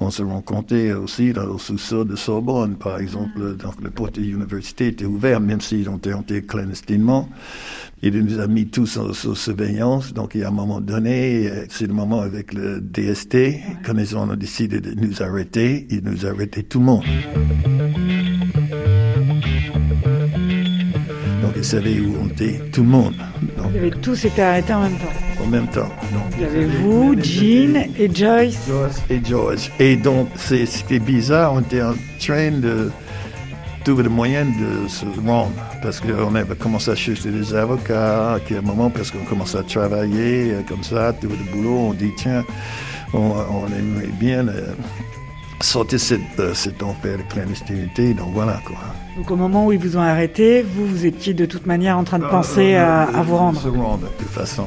On 0.00 0.10
se 0.10 0.20
rencontrait 0.20 0.92
aussi 0.94 1.32
dans 1.32 1.46
le 1.46 1.56
sous-sol 1.58 2.08
de 2.08 2.16
Sorbonne, 2.16 2.74
par 2.74 2.98
exemple. 2.98 3.54
Donc, 3.54 3.80
le 3.80 3.90
porte 3.90 4.16
de 4.16 4.22
l'université 4.22 4.88
était 4.88 5.04
ouvert, 5.04 5.38
même 5.38 5.60
s'ils 5.60 5.88
ont 5.88 5.98
été 5.98 6.42
clandestinement. 6.42 7.28
Il 8.02 8.18
nous 8.18 8.40
a 8.40 8.48
mis 8.48 8.66
tous 8.66 8.98
sous 9.12 9.36
surveillance. 9.36 10.12
Donc, 10.12 10.34
il 10.34 10.40
y 10.40 10.44
a 10.44 10.48
un 10.48 10.50
moment 10.50 10.80
donné, 10.80 11.48
c'est 11.68 11.86
le 11.86 11.94
moment 11.94 12.20
avec 12.20 12.52
le 12.52 12.80
DST, 12.80 13.36
quand 13.86 13.96
ils 13.96 14.16
ont 14.16 14.26
décidé 14.34 14.80
de 14.80 14.92
nous 14.94 15.22
arrêter, 15.22 15.86
ils 15.90 16.02
nous 16.02 16.26
arrêtaient 16.26 16.64
tout 16.64 16.80
le 16.80 16.84
monde. 16.84 17.04
Ils 21.64 21.68
savaient 21.68 21.98
où 21.98 22.14
on 22.22 22.28
était, 22.28 22.60
tout 22.72 22.82
le 22.82 22.90
monde. 22.90 23.14
Donc, 23.56 23.70
Vous 23.70 23.78
avez 23.78 23.90
tous 23.90 24.22
été 24.26 24.42
arrêtés 24.42 24.74
en 24.74 24.82
même 24.82 24.98
temps. 24.98 25.42
en 25.42 25.46
même 25.46 25.66
temps. 25.68 25.88
Donc, 26.12 26.24
Il 26.36 26.42
y 26.42 26.44
avait 26.44 26.66
vous, 26.66 27.14
Jean 27.22 27.86
et 27.98 28.14
Joyce. 28.14 28.58
Joyce 28.68 29.02
et 29.08 29.20
George. 29.24 29.70
Et 29.80 29.96
donc, 29.96 30.28
est 30.50 30.98
bizarre, 30.98 31.54
on 31.54 31.60
était 31.60 31.80
en 31.80 31.94
train 32.20 32.50
de 32.50 32.90
trouver 33.82 34.02
le 34.02 34.10
moyen 34.10 34.44
de 34.44 34.86
se 34.88 35.06
rendre. 35.26 35.52
Parce 35.82 36.00
qu'on 36.00 36.34
avait 36.34 36.54
commencé 36.54 36.90
à 36.90 36.94
chercher 36.94 37.30
des 37.30 37.54
avocats, 37.54 38.34
à 38.34 38.36
un 38.36 38.60
moment, 38.60 38.90
parce 38.90 39.10
qu'on 39.10 39.24
commençait 39.24 39.56
à 39.56 39.62
travailler 39.62 40.52
euh, 40.52 40.60
comme 40.68 40.82
ça, 40.82 41.14
trouver 41.14 41.38
du 41.38 41.44
boulot, 41.44 41.78
on 41.78 41.94
dit, 41.94 42.12
tiens, 42.14 42.44
on, 43.14 43.18
on 43.18 43.66
aimerait 43.68 44.12
bien 44.20 44.46
euh, 44.48 44.74
sortir 45.60 45.98
cette, 46.00 46.20
euh, 46.38 46.54
cet 46.54 46.82
enfer 46.82 47.18
de 47.18 47.22
clandestinité. 47.32 48.14
Donc 48.14 48.28
voilà, 48.32 48.60
quoi. 48.66 48.76
Donc 49.16 49.30
au 49.30 49.36
moment 49.36 49.66
où 49.66 49.72
ils 49.72 49.78
vous 49.78 49.96
ont 49.96 50.00
arrêté, 50.02 50.62
vous, 50.62 50.86
vous 50.86 51.06
étiez 51.06 51.34
de 51.34 51.46
toute 51.46 51.66
manière 51.66 51.96
en 51.98 52.04
train 52.04 52.18
de 52.18 52.24
penser 52.26 52.74
Euh, 52.74 52.84
à, 52.84 53.02
euh, 53.08 53.20
à 53.20 53.22
vous 53.22 53.36
rendre. 53.36 53.60
Se 53.60 53.68
rendre, 53.68 54.00
de 54.00 54.06
toute 54.18 54.28
façon. 54.32 54.66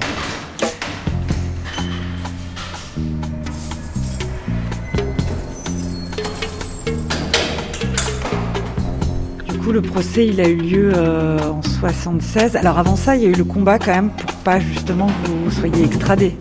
Du 9.50 9.58
coup, 9.60 9.72
le 9.72 9.82
procès, 9.82 10.28
il 10.28 10.40
a 10.42 10.48
eu 10.48 10.56
lieu 10.56 10.92
euh, 10.96 11.40
en 11.50 11.62
76. 11.62 12.56
Alors 12.56 12.78
avant 12.80 12.96
ça, 12.96 13.16
il 13.16 13.24
y 13.24 13.26
a 13.26 13.30
eu 13.30 13.34
le 13.34 13.44
combat 13.44 13.80
quand 13.80 13.94
même 13.94 14.10
pour 14.10 14.32
pas 14.38 14.60
justement 14.60 15.08
que 15.08 15.30
vous 15.30 15.52
soyez 15.52 15.84
extradé. 15.84 16.36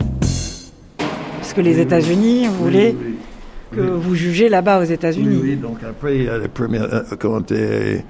Parce 1.41 1.53
que 1.53 1.61
les 1.61 1.79
États-Unis 1.81 2.47
voulaient 2.61 2.95
que 3.73 3.81
vous 3.81 4.15
jugez 4.15 4.49
là-bas 4.49 4.81
aux 4.81 4.85
États-Unis. 4.85 5.39
Oui, 5.43 5.51
oui, 5.51 5.57
donc 5.57 5.79
après, 5.89 6.15
les 6.15 6.49
premières, 6.49 6.93
euh, 6.93 7.03
quand 7.19 7.31
on 7.31 7.41
était 7.41 8.05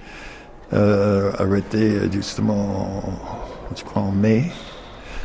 euh, 0.73 1.31
arrêté 1.39 1.93
euh, 1.93 2.13
justement, 2.13 2.99
en, 3.09 3.75
je 3.77 3.85
crois 3.85 4.03
en 4.03 4.13
mai, 4.13 4.45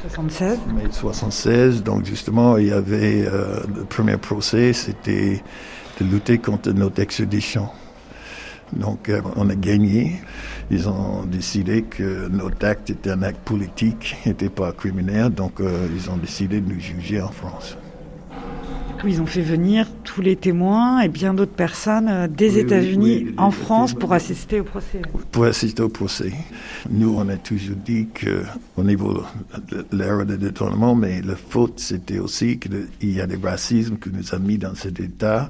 76. 0.09 0.59
mai 0.73 0.83
76, 0.89 1.83
donc 1.83 2.05
justement, 2.05 2.57
il 2.57 2.67
y 2.67 2.71
avait 2.71 3.25
euh, 3.27 3.59
le 3.75 3.83
premier 3.83 4.17
procès, 4.17 4.73
c'était 4.73 5.41
de 5.99 6.05
lutter 6.05 6.39
contre 6.39 6.71
notre 6.71 7.01
extradition. 7.01 7.67
Donc, 8.73 9.09
euh, 9.09 9.21
on 9.35 9.49
a 9.49 9.55
gagné. 9.55 10.21
Ils 10.71 10.87
ont 10.87 11.23
décidé 11.25 11.83
que 11.83 12.27
notre 12.29 12.65
acte 12.65 12.89
était 12.89 13.11
un 13.11 13.21
acte 13.21 13.41
politique, 13.41 14.15
n'était 14.25 14.49
pas 14.49 14.71
criminel, 14.71 15.29
donc 15.29 15.59
euh, 15.59 15.87
ils 15.95 16.09
ont 16.09 16.17
décidé 16.17 16.61
de 16.61 16.73
nous 16.73 16.79
juger 16.79 17.21
en 17.21 17.31
France. 17.31 17.77
Ils 19.07 19.21
ont 19.21 19.25
fait 19.25 19.41
venir 19.41 19.87
tous 20.03 20.21
les 20.21 20.35
témoins 20.35 21.01
et 21.01 21.07
bien 21.07 21.33
d'autres 21.33 21.51
personnes 21.53 22.07
euh, 22.07 22.27
des 22.27 22.51
Oui, 22.53 22.59
États-Unis 22.59 23.23
oui, 23.27 23.33
en 23.37 23.49
France 23.51 23.93
pour 23.93 24.13
assister 24.13 24.59
au 24.59 24.63
procès. 24.63 25.01
pour 25.31 25.45
assister 25.45 25.81
au 25.81 25.89
procès. 25.89 26.31
Nous, 26.89 27.15
on 27.17 27.27
a 27.29 27.37
toujours 27.37 27.75
dit 27.77 28.07
que, 28.13 28.43
au 28.77 28.83
niveau 28.83 29.23
de 29.69 29.85
l'erreur 29.91 30.25
de 30.25 30.35
détournement, 30.35 30.93
mais 30.95 31.21
la 31.21 31.35
faute, 31.35 31.79
c'était 31.79 32.19
aussi 32.19 32.59
qu'il 32.59 32.87
y 33.01 33.21
a 33.21 33.27
des 33.27 33.37
racismes 33.37 33.97
qui 33.97 34.09
nous 34.09 34.35
a 34.35 34.39
mis 34.39 34.57
dans 34.57 34.75
cet 34.75 34.99
état. 34.99 35.49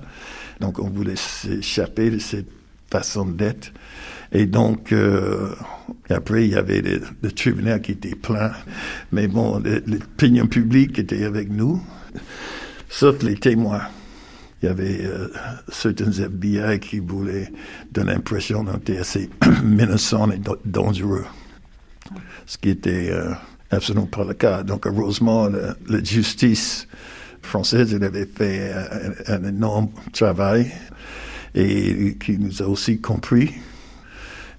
Donc, 0.59 0.79
on 0.79 0.89
voulait 0.89 1.15
s'échapper 1.17 2.09
de 2.09 2.19
cette 2.19 2.49
façon 2.89 3.25
d'être. 3.25 3.71
Et 4.31 4.45
donc, 4.45 4.93
euh, 4.93 5.49
après, 6.09 6.45
il 6.45 6.51
y 6.51 6.55
avait 6.55 6.81
le, 6.81 7.01
le 7.21 7.31
tribunal 7.31 7.81
qui 7.81 7.91
était 7.93 8.15
plein. 8.15 8.51
Mais 9.11 9.27
bon, 9.27 9.61
l'opinion 9.87 10.47
publique 10.47 10.99
était 10.99 11.25
avec 11.25 11.49
nous, 11.51 11.81
sauf 12.91 13.23
les 13.23 13.35
témoins. 13.35 13.81
Il 14.61 14.67
y 14.67 14.69
avait 14.69 14.99
euh, 15.05 15.27
certains 15.69 16.11
FBI 16.11 16.79
qui 16.79 16.99
voulaient 16.99 17.51
donner 17.91 18.13
l'impression 18.13 18.63
était 18.77 18.99
assez 18.99 19.27
menaçant 19.63 20.29
et 20.29 20.37
da- 20.37 20.51
dangereux, 20.65 21.25
ce 22.45 22.59
qui 22.59 22.69
était 22.69 23.09
euh, 23.11 23.31
absolument 23.71 24.05
pas 24.05 24.23
le 24.23 24.35
cas. 24.35 24.61
Donc, 24.61 24.85
heureusement, 24.85 25.49
la 25.49 26.03
justice 26.03 26.87
française 27.41 27.91
elle 27.95 28.03
avait 28.03 28.27
fait 28.27 28.71
un, 29.27 29.33
un 29.35 29.43
énorme 29.45 29.89
travail 30.13 30.71
et 31.55 32.15
qui 32.23 32.37
nous 32.37 32.61
a 32.61 32.67
aussi 32.67 33.01
compris. 33.01 33.51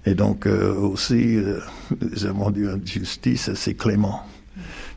Et 0.05 0.15
donc, 0.15 0.47
euh, 0.47 0.73
aussi, 0.73 1.37
euh, 1.37 1.61
nous 2.01 2.25
avons 2.25 2.51
eu 2.53 2.67
une 2.69 2.85
justice 2.85 3.47
assez 3.47 3.73
clément 3.73 4.21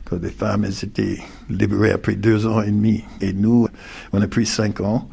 que 0.09 0.15
les 0.15 0.29
femmes 0.29 0.65
elles 0.65 0.85
étaient 0.85 1.19
libérées 1.49 1.91
après 1.91 2.15
deux 2.15 2.47
ans 2.47 2.61
et 2.61 2.71
demi. 2.71 3.03
Et 3.21 3.33
nous, 3.33 3.67
on 4.13 4.21
a 4.21 4.27
pris 4.27 4.45
cinq 4.45 4.79
ans. 4.81 5.09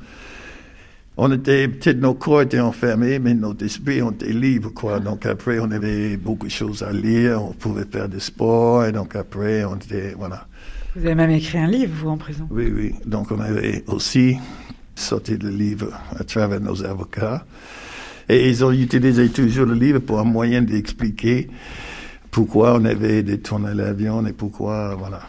On 1.16 1.30
était, 1.30 1.68
peut-être 1.68 2.00
nos 2.00 2.14
corps 2.14 2.42
étaient 2.42 2.59
enfermés, 2.61 3.20
mais 3.20 3.35
notre 3.35 3.64
esprit, 3.64 4.02
on 4.02 4.11
était 4.11 4.33
libre, 4.33 4.70
quoi. 4.70 4.98
Donc 4.98 5.26
après, 5.26 5.61
on 5.61 5.70
avait 5.70 6.16
beaucoup 6.16 6.46
de 6.46 6.52
choses 6.52 6.83
à 6.83 6.92
lire, 6.92 7.40
on 7.40 7.52
pouvait 7.52 7.85
faire 7.85 8.09
du 8.09 8.18
sport, 8.18 8.85
et 8.85 8.90
donc 8.90 9.14
après, 9.14 9.64
on 9.64 9.76
était, 9.76 10.14
voilà. 10.18 10.48
Vous 10.96 11.07
avez 11.07 11.14
même 11.14 11.30
écrit 11.30 11.59
un 11.59 11.68
livre, 11.68 11.92
vous, 11.94 12.09
en 12.09 12.16
prison. 12.16 12.48
Oui, 12.50 12.72
oui. 12.74 12.94
Donc 13.07 13.30
on 13.30 13.38
avait 13.38 13.85
aussi 13.87 14.37
sorti 14.96 15.37
le 15.37 15.50
livre 15.50 15.88
à 16.18 16.24
travers 16.24 16.61
nos 16.61 16.85
avocats. 16.85 17.44
Et 18.28 18.48
ils 18.48 18.64
ont 18.64 18.72
utilisé 18.72 19.28
toujours 19.28 19.66
le 19.66 19.74
livre 19.74 19.98
pour 20.00 20.18
un 20.18 20.24
moyen 20.24 20.62
d'expliquer 20.62 21.48
pourquoi 22.35 22.75
on 22.75 22.85
avait 22.85 23.23
détourné 23.23 23.73
l'avion 23.75 24.27
et 24.27 24.33
pourquoi, 24.33 24.97
voilà. 24.97 25.20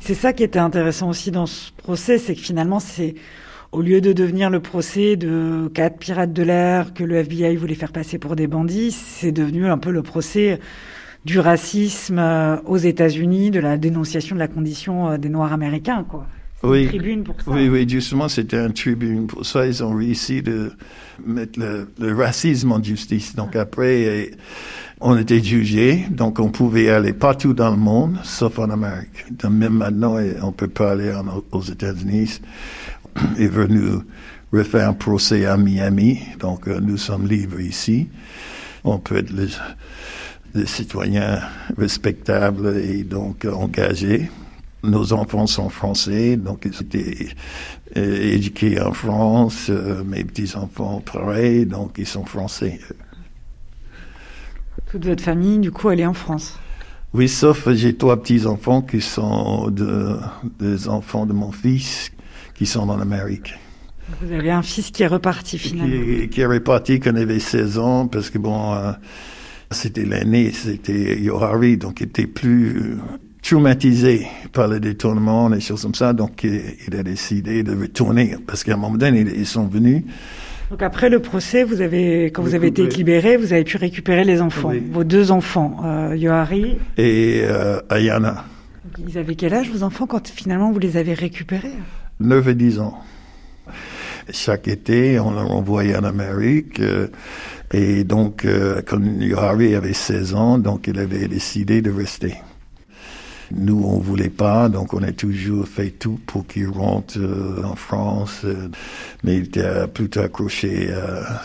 C'est 0.00 0.14
ça 0.14 0.32
qui 0.32 0.42
était 0.42 0.58
intéressant 0.58 1.08
aussi 1.10 1.30
dans 1.30 1.46
ce 1.46 1.72
procès, 1.76 2.18
c'est 2.18 2.34
que 2.34 2.40
finalement, 2.40 2.80
c'est 2.80 3.14
au 3.72 3.82
lieu 3.82 4.00
de 4.00 4.12
devenir 4.12 4.50
le 4.50 4.60
procès 4.60 5.16
de 5.16 5.70
quatre 5.74 5.98
pirates 5.98 6.32
de 6.32 6.42
l'air 6.42 6.92
que 6.94 7.04
le 7.04 7.16
FBI 7.16 7.56
voulait 7.56 7.74
faire 7.74 7.92
passer 7.92 8.18
pour 8.18 8.36
des 8.36 8.46
bandits, 8.46 8.90
c'est 8.92 9.32
devenu 9.32 9.66
un 9.68 9.78
peu 9.78 9.90
le 9.90 10.02
procès 10.02 10.58
du 11.24 11.38
racisme 11.38 12.18
euh, 12.18 12.56
aux 12.64 12.78
États-Unis, 12.78 13.50
de 13.50 13.60
la 13.60 13.76
dénonciation 13.76 14.34
de 14.36 14.40
la 14.40 14.48
condition 14.48 15.10
euh, 15.10 15.18
des 15.18 15.28
Noirs 15.28 15.52
américains, 15.52 16.04
quoi. 16.08 16.26
Une 16.62 16.70
Oui, 16.70 16.86
tribune 16.88 17.24
pour 17.24 17.40
ça. 17.40 17.50
oui, 17.50 17.68
oui, 17.68 17.86
justement, 17.88 18.28
c'était 18.28 18.58
un 18.58 18.70
tribune. 18.70 19.26
Pour 19.26 19.46
ça, 19.46 19.66
ils 19.66 19.82
ont 19.84 19.94
réussi 19.96 20.42
de 20.42 20.72
mettre 21.24 21.58
le, 21.58 21.88
le 21.98 22.14
racisme 22.14 22.72
en 22.72 22.82
justice. 22.82 23.34
Donc 23.34 23.54
après, 23.56 24.30
on 25.00 25.16
était 25.16 25.42
jugés, 25.42 26.06
donc 26.10 26.38
on 26.38 26.50
pouvait 26.50 26.90
aller 26.90 27.12
partout 27.12 27.54
dans 27.54 27.70
le 27.70 27.76
monde, 27.76 28.18
sauf 28.22 28.58
en 28.58 28.70
Amérique. 28.70 29.24
Donc 29.30 29.52
même 29.52 29.74
maintenant, 29.74 30.16
on 30.42 30.52
peut 30.52 30.68
pas 30.68 30.92
aller 30.92 31.12
aux 31.52 31.62
États-Unis. 31.62 32.40
est 33.38 33.46
venu 33.48 33.80
refaire 34.52 34.88
un 34.88 34.92
procès 34.92 35.46
à 35.46 35.56
Miami, 35.56 36.20
donc 36.38 36.68
euh, 36.68 36.80
nous 36.80 36.96
sommes 36.96 37.26
libres 37.26 37.60
ici. 37.60 38.08
On 38.84 38.98
peut 38.98 39.18
être 39.18 39.30
les, 39.30 39.48
les 40.54 40.66
citoyens 40.66 41.40
respectables 41.76 42.76
et 42.78 43.04
donc 43.04 43.44
engagés. 43.44 44.30
Nos 44.82 45.12
enfants 45.12 45.46
sont 45.46 45.68
français, 45.68 46.36
donc 46.36 46.64
ils 46.64 46.82
étaient 46.82 47.28
euh, 47.96 48.32
éduqués 48.32 48.80
en 48.80 48.92
France. 48.92 49.66
euh, 49.68 50.02
mes 50.04 50.24
petits-enfants, 50.24 51.02
pareil, 51.04 51.66
donc 51.66 51.96
ils 51.98 52.06
sont 52.06 52.24
français. 52.24 52.80
Toute 54.90 55.04
votre 55.06 55.22
famille, 55.22 55.58
du 55.58 55.70
coup, 55.70 55.90
elle 55.90 56.00
est 56.00 56.06
en 56.06 56.14
France. 56.14 56.58
Oui, 57.12 57.28
sauf 57.28 57.68
j'ai 57.72 57.96
trois 57.96 58.20
petits-enfants 58.20 58.82
qui 58.82 59.00
sont 59.00 59.68
de, 59.70 60.16
des 60.58 60.88
enfants 60.88 61.26
de 61.26 61.32
mon 61.32 61.52
fils 61.52 62.10
qui 62.54 62.66
sont 62.66 62.88
en 62.88 63.00
Amérique. 63.00 63.54
Vous 64.20 64.32
avez 64.32 64.50
un 64.50 64.62
fils 64.62 64.90
qui 64.90 65.02
est 65.02 65.08
reparti 65.08 65.58
finalement. 65.58 65.92
Qui, 65.92 66.28
qui 66.28 66.40
est 66.40 66.46
reparti 66.46 66.98
quand 66.98 67.10
il 67.10 67.18
avait 67.18 67.38
16 67.38 67.78
ans, 67.78 68.06
parce 68.08 68.30
que 68.30 68.38
bon, 68.38 68.74
euh, 68.74 68.92
c'était 69.70 70.04
l'aîné, 70.04 70.50
c'était 70.52 71.20
Yohari, 71.20 71.76
donc 71.76 72.00
il 72.00 72.08
était 72.08 72.26
plus 72.26 72.76
euh, 72.76 72.98
traumatisé 73.42 74.26
par 74.52 74.66
le 74.66 74.80
détournement, 74.80 75.48
les 75.48 75.60
choses 75.60 75.82
comme 75.82 75.94
ça, 75.94 76.12
donc 76.12 76.42
il, 76.42 76.60
il 76.88 76.96
a 76.96 77.04
décidé 77.04 77.62
de 77.62 77.74
retourner, 77.74 78.36
parce 78.46 78.64
qu'à 78.64 78.74
un 78.74 78.76
moment 78.76 78.96
donné, 78.96 79.20
ils 79.20 79.46
sont 79.46 79.66
venus. 79.66 80.02
Donc 80.70 80.82
après 80.82 81.08
le 81.08 81.18
procès, 81.20 81.64
vous 81.64 81.80
avez, 81.80 82.26
quand 82.26 82.42
vous 82.42 82.54
avez 82.54 82.68
été 82.68 82.86
libéré, 82.86 83.36
vous 83.36 83.52
avez 83.52 83.64
pu 83.64 83.76
récupérer 83.76 84.22
les 84.24 84.40
enfants, 84.40 84.68
Oui. 84.70 84.82
vos 84.92 85.02
deux 85.02 85.32
enfants, 85.32 85.78
euh, 85.84 86.16
Yohari. 86.16 86.76
Et 86.96 87.40
euh, 87.44 87.80
Ayana, 87.90 88.44
Ils 89.04 89.18
avaient 89.18 89.34
quel 89.34 89.52
âge 89.52 89.68
vos 89.70 89.82
enfants 89.82 90.06
quand 90.06 90.28
finalement 90.28 90.70
vous 90.70 90.78
les 90.78 90.96
avez 90.96 91.14
récupérés? 91.14 91.72
9 92.20 92.48
et 92.48 92.54
10 92.54 92.78
ans. 92.80 92.98
Chaque 94.30 94.68
été, 94.68 95.18
on 95.18 95.32
leur 95.32 95.50
envoyait 95.50 95.96
en 95.96 96.04
Amérique. 96.04 96.78
euh, 96.80 97.08
et 97.72 98.04
donc, 98.04 98.44
euh, 98.44 98.80
quand 98.86 99.00
Yohari 99.20 99.74
avait 99.74 99.92
16 99.92 100.34
ans, 100.34 100.58
donc 100.58 100.86
il 100.86 100.98
avait 100.98 101.26
décidé 101.26 101.82
de 101.82 101.90
rester. 101.90 102.34
Nous, 103.52 103.82
on 103.84 103.98
voulait 103.98 104.30
pas, 104.30 104.68
donc 104.68 104.94
on 104.94 105.02
a 105.02 105.12
toujours 105.12 105.66
fait 105.66 105.90
tout 105.90 106.20
pour 106.26 106.46
qu'il 106.46 106.68
rentre 106.68 107.18
euh, 107.18 107.62
en 107.64 107.74
France. 107.74 108.42
euh, 108.44 108.68
mais 109.24 109.38
il 109.38 109.44
était 109.44 109.86
plutôt 109.88 110.20
accroché 110.20 110.92
à 110.92 111.42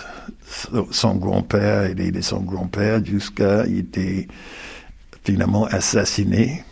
son 0.91 1.16
grand-père, 1.16 1.89
il 1.89 1.99
aidait 1.99 2.22
son 2.22 2.41
grand-père 2.41 3.03
jusqu'à, 3.03 3.66
il 3.66 3.80
était 3.80 4.28
finalement 5.24 5.66
assassiné, 5.66 6.64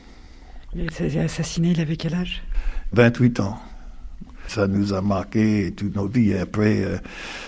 Il 0.75 0.91
s'est 0.91 1.19
assassiné, 1.19 1.71
il 1.71 1.81
avait 1.81 1.97
quel 1.97 2.13
âge? 2.13 2.43
28 2.93 3.39
ans. 3.39 3.57
Ça 4.47 4.67
nous 4.67 4.93
a 4.93 5.01
marqué 5.01 5.73
toute 5.75 5.95
nos 5.95 6.07
vies. 6.07 6.31
Et 6.31 6.39
après, 6.39 6.83
euh, 6.83 6.97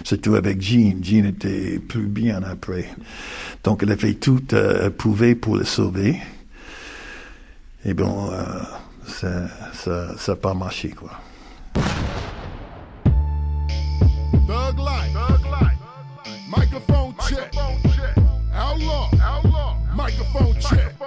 surtout 0.03 0.35
avec 0.35 0.61
Jean. 0.61 1.03
Jean 1.03 1.25
était 1.25 1.77
plus 1.77 2.07
bien 2.07 2.41
après. 2.41 2.85
Donc, 3.63 3.83
elle 3.83 3.91
a 3.91 3.97
fait 3.97 4.13
tout 4.13 4.41
euh, 4.53 4.89
pouvait 4.89 5.35
pour 5.35 5.57
le 5.57 5.65
sauver. 5.65 6.17
Et 7.87 7.93
bon, 7.93 8.31
euh, 8.31 8.43
ça 9.05 9.27
ça 9.71 10.17
ça 10.17 10.31
a 10.31 10.35
pas 10.35 10.55
marché, 10.55 10.89
quoi. 10.89 11.11
Thug 14.47 14.79
life. 14.79 15.13
Thug 15.13 15.45
life. 15.45 15.79
Microphone 16.49 17.13
check. 17.29 17.55
Outlaw. 18.55 19.09
Outlaw. 19.13 19.75
Microphone 19.95 20.53
check. 20.59 20.97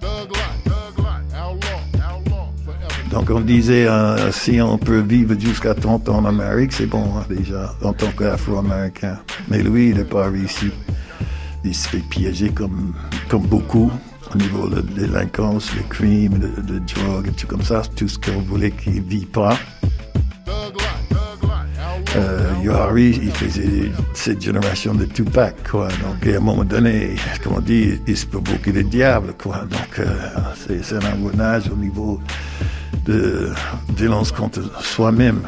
Thug 0.00 0.30
life. 0.30 0.64
Thug 0.64 0.98
life. 0.98 1.34
Outlaw. 1.34 1.80
Outlaw. 2.08 2.48
Forever. 2.64 3.10
Donc, 3.10 3.28
on 3.28 3.40
disait, 3.40 3.86
euh, 3.86 4.32
si 4.32 4.62
on 4.62 4.78
peut 4.78 5.00
vivre 5.00 5.38
jusqu'à 5.38 5.74
30 5.74 6.08
ans 6.08 6.18
en 6.20 6.24
Amérique, 6.24 6.72
c'est 6.72 6.86
bon, 6.86 7.04
hein, 7.18 7.26
déjà, 7.28 7.74
en 7.82 7.92
tant 7.92 8.10
qu'Afro-Américain. 8.12 9.18
Mais 9.48 9.62
lui, 9.62 9.90
il 9.90 9.98
n'a 9.98 10.04
pas 10.04 10.30
réussi. 10.30 10.70
Il 11.64 11.74
se 11.74 11.86
fait 11.86 11.98
piéger 11.98 12.48
comme, 12.48 12.94
comme 13.28 13.42
beaucoup 13.42 13.90
au 14.34 14.38
niveau 14.38 14.68
de 14.68 14.76
la 14.76 14.82
délinquance, 14.82 15.74
le 15.74 15.82
crime, 15.88 16.38
de, 16.38 16.78
drogue, 16.78 17.30
tout 17.36 17.46
comme 17.46 17.62
ça, 17.62 17.82
tout 17.96 18.08
ce 18.08 18.18
qu'on 18.18 18.40
voulait 18.40 18.70
qu'il 18.70 18.96
ne 18.96 19.00
vit 19.08 19.26
pas. 19.26 19.56
Euh, 22.16 22.50
Yohari, 22.62 23.20
il 23.22 23.30
faisait 23.30 23.90
cette 24.14 24.42
génération 24.42 24.94
de 24.94 25.04
Tupac, 25.04 25.54
quoi. 25.70 25.88
Donc, 25.88 26.26
à 26.26 26.36
un 26.36 26.40
moment 26.40 26.64
donné, 26.64 27.14
comme 27.44 27.54
on 27.54 27.60
dit, 27.60 28.00
il 28.06 28.16
se 28.16 28.26
provoquait 28.26 28.72
le 28.72 28.82
diable, 28.82 29.34
quoi. 29.40 29.64
Donc, 29.70 29.98
euh, 29.98 30.06
c'est 30.82 30.96
un 30.96 31.14
engrenage 31.14 31.68
au 31.70 31.76
niveau 31.76 32.20
de 33.04 33.52
violence 33.96 34.32
contre 34.32 34.60
soi-même. 34.82 35.42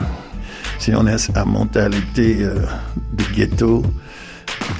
Si 0.78 0.92
on 0.94 1.06
a 1.06 1.16
la 1.34 1.44
mentalité 1.44 2.38
euh, 2.40 2.64
de 3.12 3.24
ghetto, 3.34 3.82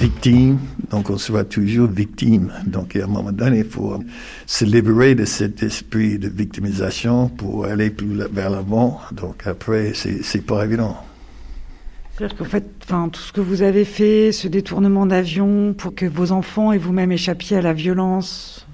victime, 0.03 0.59
donc 0.89 1.09
on 1.09 1.17
sera 1.17 1.45
toujours 1.45 1.87
victime. 1.87 2.51
Donc, 2.65 2.97
à 2.97 3.05
un 3.05 3.07
moment 3.07 3.31
donné, 3.31 3.59
il 3.59 3.63
faut 3.65 4.03
se 4.45 4.65
libérer 4.65 5.15
de 5.15 5.23
cet 5.23 5.63
esprit 5.63 6.19
de 6.19 6.27
victimisation 6.27 7.29
pour 7.29 7.63
aller 7.63 7.89
plus 7.89 8.13
vers 8.31 8.49
l'avant. 8.49 8.99
Donc, 9.13 9.47
après, 9.47 9.93
c'est 9.93 10.45
pas 10.45 10.65
évident. 10.65 10.97
C'est-à-dire 12.11 12.37
qu'en 12.37 12.43
fait, 12.43 12.65
enfin, 12.83 13.07
tout 13.07 13.21
ce 13.21 13.31
que 13.31 13.39
vous 13.39 13.61
avez 13.61 13.85
fait, 13.85 14.33
ce 14.33 14.49
détournement 14.49 15.05
d'avion 15.05 15.73
pour 15.73 15.95
que 15.95 16.05
vos 16.05 16.33
enfants 16.33 16.73
et 16.73 16.77
vous-même 16.77 17.13
échappiez 17.13 17.57
à 17.57 17.61
la 17.61 17.73
violence 17.73 18.67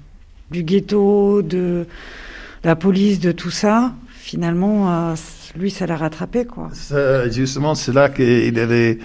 du 0.50 0.64
ghetto, 0.64 1.42
de 1.42 1.86
la 2.64 2.74
police, 2.74 3.20
de 3.20 3.30
tout 3.30 3.52
ça, 3.52 3.94
finalement, 4.18 4.90
euh, 4.90 5.14
lui, 5.56 5.70
ça 5.70 5.86
l'a 5.86 5.96
rattrapé, 5.96 6.44
quoi. 6.44 6.70
Ça, 6.72 7.28
justement, 7.28 7.76
c'est 7.76 7.92
là 7.92 8.08
qu'il 8.08 8.58
avait. 8.58 8.98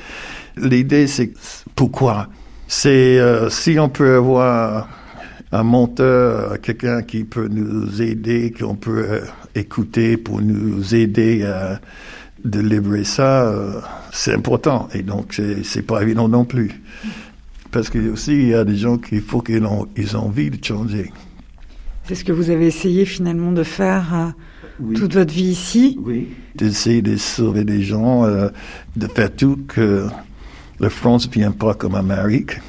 L'idée, 0.57 1.07
c'est 1.07 1.33
pourquoi? 1.75 2.27
C'est 2.67 3.19
euh, 3.19 3.49
si 3.49 3.77
on 3.79 3.89
peut 3.89 4.15
avoir 4.15 4.87
un 5.51 5.63
monteur, 5.63 6.59
quelqu'un 6.61 7.01
qui 7.01 7.23
peut 7.23 7.47
nous 7.47 8.01
aider, 8.01 8.53
qu'on 8.57 8.75
peut 8.75 9.05
euh, 9.09 9.21
écouter 9.53 10.17
pour 10.17 10.41
nous 10.41 10.95
aider 10.95 11.43
à 11.43 11.79
délivrer 12.43 13.03
ça, 13.03 13.47
euh, 13.47 13.79
c'est 14.11 14.33
important. 14.33 14.87
Et 14.93 15.01
donc, 15.01 15.39
c'est 15.63 15.81
pas 15.81 16.01
évident 16.01 16.27
non 16.27 16.45
plus. 16.45 16.71
Parce 17.71 17.89
que 17.89 17.99
aussi, 18.11 18.33
il 18.33 18.47
y 18.47 18.53
a 18.53 18.63
des 18.63 18.77
gens 18.77 18.97
qu'il 18.97 19.21
faut 19.21 19.41
qu'ils 19.41 19.65
ont, 19.65 19.87
ils 19.97 20.15
ont 20.15 20.27
envie 20.27 20.49
de 20.49 20.63
changer. 20.63 21.11
C'est 22.07 22.15
ce 22.15 22.23
que 22.23 22.31
vous 22.31 22.49
avez 22.49 22.67
essayé 22.67 23.03
finalement 23.05 23.51
de 23.51 23.63
faire 23.63 24.33
toute 24.95 25.13
votre 25.13 25.33
vie 25.33 25.43
ici? 25.43 25.97
Oui. 26.03 26.27
D'essayer 26.55 27.01
de 27.01 27.17
sauver 27.17 27.63
des 27.63 27.81
gens, 27.81 28.25
euh, 28.25 28.49
de 28.95 29.07
faire 29.07 29.33
tout 29.33 29.59
que 29.67 30.05
la 30.79 30.89
France 30.89 31.27
ne 31.27 31.33
vienne 31.33 31.53
pas 31.53 31.73
comme 31.73 31.95
Amérique. 31.95 32.59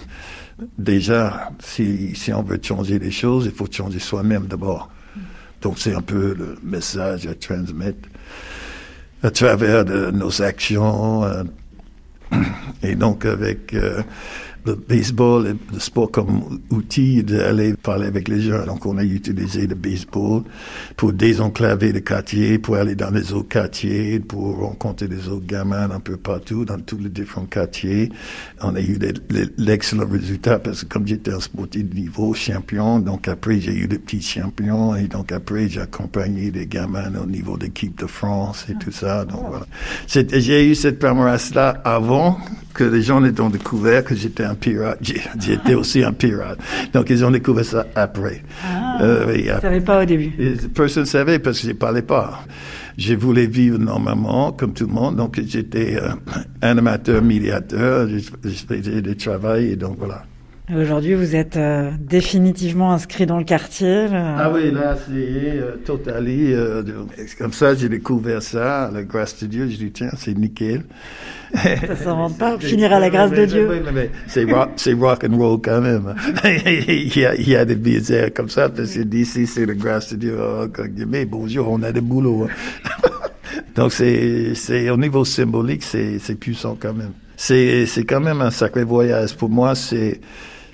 Déjà, 0.78 1.50
si, 1.58 2.14
si 2.14 2.32
on 2.32 2.42
veut 2.42 2.60
changer 2.62 2.98
les 2.98 3.10
choses, 3.10 3.46
il 3.46 3.52
faut 3.52 3.66
changer 3.70 3.98
soi-même 3.98 4.46
d'abord. 4.46 4.90
Donc, 5.60 5.78
c'est 5.78 5.94
un 5.94 6.02
peu 6.02 6.34
le 6.34 6.58
message 6.62 7.26
à 7.26 7.34
transmettre 7.34 8.08
à 9.22 9.30
travers 9.30 9.84
de 9.84 10.10
nos 10.10 10.42
actions. 10.42 11.24
euh, 11.24 11.42
et 12.82 12.94
donc, 12.94 13.24
avec 13.24 13.74
euh, 13.74 14.02
le 14.66 14.74
baseball 14.74 15.56
le 15.72 15.78
sport 15.78 16.10
comme 16.10 16.60
outil 16.70 17.22
d'aller 17.22 17.74
parler 17.74 18.06
avec 18.06 18.28
les 18.28 18.40
gens. 18.40 18.64
Donc, 18.66 18.84
on 18.86 18.98
a 18.98 19.04
utilisé 19.04 19.66
le 19.66 19.74
baseball 19.74 20.42
pour 20.96 21.12
désenclaver 21.12 21.92
le 21.92 22.00
quartier, 22.00 22.58
pour 22.58 22.76
aller 22.76 22.94
dans 22.94 23.10
les 23.10 23.32
autres 23.32 23.48
quartiers, 23.48 24.18
pour 24.20 24.58
rencontrer 24.58 25.06
des 25.08 25.28
autres 25.28 25.46
gamins 25.46 25.88
un 25.90 26.00
peu 26.00 26.16
partout, 26.16 26.64
dans 26.64 26.80
tous 26.80 26.98
les 26.98 27.08
différents 27.10 27.46
quartiers. 27.46 28.10
On 28.62 28.74
a 28.74 28.80
eu 28.80 28.98
les- 29.30 29.46
l'excellent 29.56 30.06
résultat 30.10 30.58
parce 30.58 30.82
que 30.82 30.88
comme 30.88 31.06
j'étais 31.06 31.32
un 31.32 31.40
sportif 31.40 31.88
de 31.88 31.94
niveau, 31.94 32.34
champion, 32.34 32.98
donc 32.98 33.28
après, 33.28 33.60
j'ai 33.60 33.74
eu 33.74 33.86
des 33.86 33.98
petits 33.98 34.20
champions 34.22 34.96
et 34.96 35.06
donc 35.06 35.30
après, 35.32 35.68
j'ai 35.68 35.80
accompagné 35.80 36.50
des 36.50 36.66
gamins 36.66 37.12
au 37.22 37.26
niveau 37.26 37.56
d'équipe 37.56 37.96
de 38.00 38.06
France 38.06 38.66
et 38.68 38.74
tout 38.74 38.90
ça. 38.92 39.24
Donc, 39.24 39.44
voilà. 39.48 39.66
J'ai 40.08 40.68
eu 40.68 40.74
cette 40.74 40.98
palmarès-là 40.98 41.80
avant 41.84 42.38
que 42.74 42.84
les 42.84 43.00
gens 43.02 43.24
aient 43.24 43.32
découvert 43.32 44.04
que 44.04 44.14
j'étais 44.14 44.44
un 44.44 44.54
pirate. 44.56 44.98
J'ai- 45.00 45.20
J'étais 45.40 45.74
aussi 45.74 46.02
un 46.02 46.12
pirate. 46.12 46.58
Donc, 46.92 47.08
ils 47.10 47.24
ont 47.24 47.30
découvert 47.30 47.64
ça 47.64 47.86
après. 47.94 48.42
Euh, 49.00 49.26
oui, 49.28 49.42
Vous 49.48 49.54
ne 49.54 49.60
savez 49.60 49.80
pas 49.80 50.02
au 50.02 50.04
début. 50.04 50.32
Personne 50.74 51.04
ne 51.04 51.08
savait 51.08 51.38
parce 51.38 51.58
que 51.60 51.66
je 51.68 51.72
ne 51.72 51.76
parlais 51.78 52.02
pas. 52.02 52.42
Je 52.98 53.14
voulais 53.14 53.46
vivre 53.46 53.78
normalement, 53.78 54.52
comme 54.52 54.72
tout 54.72 54.86
le 54.86 54.92
monde. 54.92 55.16
Donc, 55.16 55.38
j'étais 55.46 55.96
euh, 56.00 56.08
animateur, 56.62 57.22
médiateur. 57.22 58.08
Faisais 58.42 59.02
du 59.02 59.16
travail 59.16 59.72
et 59.72 59.76
donc 59.76 59.96
voilà. 59.98 60.24
Aujourd'hui, 60.74 61.14
vous 61.14 61.36
êtes 61.36 61.56
euh, 61.56 61.92
définitivement 62.00 62.92
inscrit 62.92 63.24
dans 63.24 63.38
le 63.38 63.44
quartier. 63.44 64.08
là. 64.08 64.34
Ah 64.36 64.50
oui, 64.52 64.72
là, 64.72 64.96
c'est 65.06 65.12
euh, 65.14 65.76
totally. 65.84 66.52
euh, 66.52 66.82
comme 67.38 67.52
ça, 67.52 67.72
j'ai 67.76 67.88
découvert 67.88 68.42
ça, 68.42 68.90
la 68.92 69.04
grâce 69.04 69.40
de 69.40 69.46
Dieu. 69.46 69.68
Je 69.70 69.76
dis, 69.76 69.92
tiens, 69.92 70.10
c'est 70.16 70.36
nickel. 70.36 70.82
Ça 71.54 71.94
s'invente 71.94 72.36
pas. 72.38 72.58
Finir 72.58 72.92
à 72.92 72.98
la 72.98 73.10
grâce 73.10 73.30
de 73.30 73.36
Mais- 73.36 73.46
Dieu. 73.46 73.68
mais- 73.68 73.80
mais- 73.80 73.92
mais 73.92 74.10
C'est 74.26 74.42
rock, 74.42 74.70
c'est 74.74 74.94
rock 74.94 75.22
and 75.30 75.36
roll 75.36 75.60
quand 75.62 75.80
même. 75.80 76.12
il, 76.44 77.16
y 77.16 77.24
a, 77.24 77.36
il 77.36 77.48
y 77.48 77.54
a 77.54 77.64
des 77.64 77.76
billets 77.76 78.32
comme 78.34 78.48
ça, 78.48 78.68
parce 78.68 78.92
que 78.92 79.02
d'ici, 79.02 79.46
c'est 79.46 79.66
la 79.66 79.74
grâce 79.74 80.12
de 80.14 80.16
Dieu. 80.16 80.36
Oh, 80.36 80.66
mais 81.06 81.26
bonjour, 81.26 81.70
on 81.70 81.80
a 81.84 81.92
des 81.92 82.00
boulots. 82.00 82.48
hein. 82.50 82.80
Donc, 83.76 83.92
c'est, 83.92 84.56
c'est, 84.56 84.90
au 84.90 84.96
niveau 84.96 85.24
symbolique, 85.24 85.84
c'est, 85.84 86.18
c'est 86.18 86.34
puissant 86.34 86.76
quand 86.80 86.92
même. 86.94 87.12
C'est, 87.36 87.86
c'est 87.86 88.02
quand 88.04 88.20
même 88.20 88.40
un 88.40 88.50
sacré 88.50 88.82
voyage. 88.82 89.36
Pour 89.36 89.48
moi, 89.50 89.76
c'est, 89.76 90.20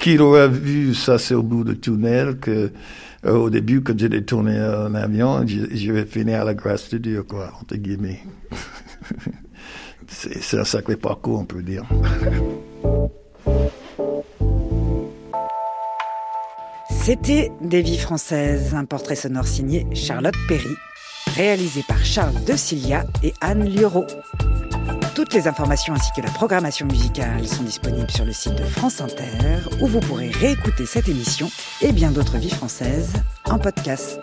qui 0.03 0.19
aurait 0.19 0.49
vu 0.49 0.95
ça, 0.95 1.17
c'est 1.17 1.35
au 1.35 1.45
bout 1.45 1.63
du 1.63 1.79
tunnel, 1.79 2.37
que, 2.39 2.73
euh, 3.25 3.37
au 3.37 3.51
début, 3.51 3.83
quand 3.83 3.97
j'ai 3.97 4.25
tourné 4.25 4.61
en 4.61 4.95
avion, 4.97 5.47
je, 5.47 5.93
vais 5.93 6.05
finir 6.05 6.41
à 6.41 6.45
la 6.45 6.55
grâce 6.55 6.91
de 6.91 6.99
Dieu, 6.99 7.23
quoi, 7.23 7.53
entre 7.61 7.77
guillemets. 7.77 8.21
c'est, 10.09 10.59
un 10.59 10.65
sacré 10.65 10.97
parcours, 10.97 11.39
on 11.39 11.45
peut 11.45 11.63
dire. 11.63 11.85
C'était 16.91 17.53
Des 17.61 17.83
vies 17.83 17.99
françaises, 17.99 18.75
un 18.75 18.85
portrait 18.85 19.15
sonore 19.15 19.47
signé 19.47 19.87
Charlotte 19.95 20.35
Perry, 20.49 20.75
réalisé 21.37 21.85
par 21.87 22.05
Charles 22.05 22.43
De 22.45 22.57
Cilia 22.57 23.05
et 23.23 23.33
Anne 23.41 23.73
Lieureau. 23.73 24.07
Toutes 25.15 25.35
les 25.35 25.47
informations 25.47 25.93
ainsi 25.93 26.11
que 26.17 26.23
la 26.23 26.31
programmation 26.31 26.87
musicale 26.87 27.47
sont 27.47 27.65
disponibles 27.65 28.11
sur 28.11 28.25
le 28.25 28.33
site 28.33 28.55
de 28.55 28.65
France 28.65 29.03
Inter, 29.03 29.59
où 29.81 29.87
vous 29.87 30.01
pourrez 30.01 30.31
réécouter 30.31 30.87
cette 30.87 31.07
émission 31.07 31.51
et 31.83 31.93
bien 31.93 32.11
d'autres 32.11 32.39
vies 32.39 32.51
françaises 32.51 33.13
en 33.45 33.59
podcast. 33.59 34.19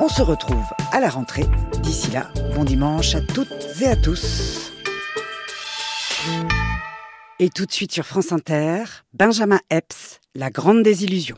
On 0.00 0.08
se 0.08 0.20
retrouve 0.20 0.66
à 0.92 1.00
la 1.00 1.08
rentrée. 1.08 1.46
D'ici 1.82 2.10
là, 2.10 2.28
bon 2.54 2.64
dimanche 2.64 3.14
à 3.14 3.22
toutes 3.22 3.48
et 3.80 3.86
à 3.86 3.96
tous. 3.96 4.70
Et 7.38 7.48
tout 7.48 7.64
de 7.64 7.72
suite 7.72 7.92
sur 7.92 8.04
France 8.04 8.32
Inter, 8.32 8.84
Benjamin 9.14 9.60
Epps, 9.70 10.20
La 10.34 10.50
Grande 10.50 10.82
Désillusion. 10.82 11.36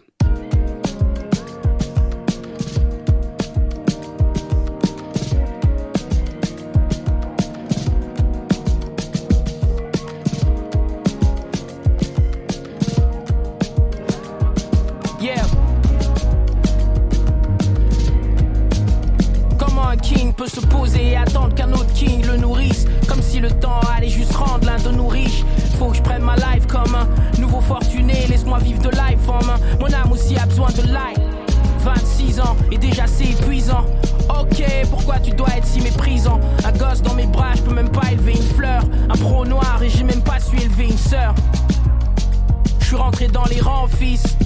Poser 20.69 21.11
et 21.11 21.17
attendre 21.17 21.55
qu'un 21.55 21.73
autre 21.73 21.93
king 21.95 22.25
le 22.27 22.37
nourrisse. 22.37 22.85
Comme 23.09 23.23
si 23.23 23.41
le 23.41 23.51
temps 23.51 23.81
allait 23.97 24.09
juste 24.09 24.35
rendre 24.35 24.67
l'un 24.67 24.79
de 24.79 24.91
nous 24.91 25.09
riches. 25.09 25.45
Faut 25.79 25.89
que 25.89 25.97
je 25.97 26.03
prenne 26.03 26.23
ma 26.23 26.37
life 26.37 26.67
comme 26.67 26.95
un 26.95 27.07
nouveau 27.41 27.61
fortuné. 27.61 28.27
Laisse-moi 28.29 28.59
vivre 28.59 28.83
de 28.83 28.91
life 28.91 29.29
en 29.29 29.45
main. 29.45 29.59
Mon 29.81 29.93
âme 29.93 30.13
aussi 30.13 30.37
a 30.37 30.47
besoin 30.47 30.69
de 30.71 30.83
life. 30.83 31.21
26 31.81 32.41
ans 32.41 32.57
et 32.73 32.79
déjà 32.79 33.07
c'est 33.07 33.31
épuisant. 33.31 33.85
Ok, 34.29 34.65
pourquoi 34.91 35.19
tu 35.21 35.31
dois 35.31 35.49
être 35.57 35.67
si 35.67 35.81
méprisant? 35.81 36.41
Un 36.65 36.73
gosse 36.73 37.01
dans 37.03 37.15
mes 37.15 37.27
bras, 37.27 37.55
je 37.55 37.63
peux 37.63 37.75
même 37.75 37.91
pas 37.91 38.11
élever 38.11 38.33
une 38.33 38.43
fleur. 38.57 38.83
Un 39.09 39.17
pro 39.17 39.45
noir 39.45 39.81
et 39.83 39.89
j'ai 39.89 40.03
même 40.03 40.23
pas 40.23 40.41
su 40.41 40.57
élever 40.57 40.87
une 40.87 40.99
sœur. 40.99 41.35
Je 42.81 42.87
suis 42.87 42.97
rentré 42.97 43.29
dans 43.29 43.45
les 43.45 43.61
rangs, 43.61 43.87
fils. 43.89 44.37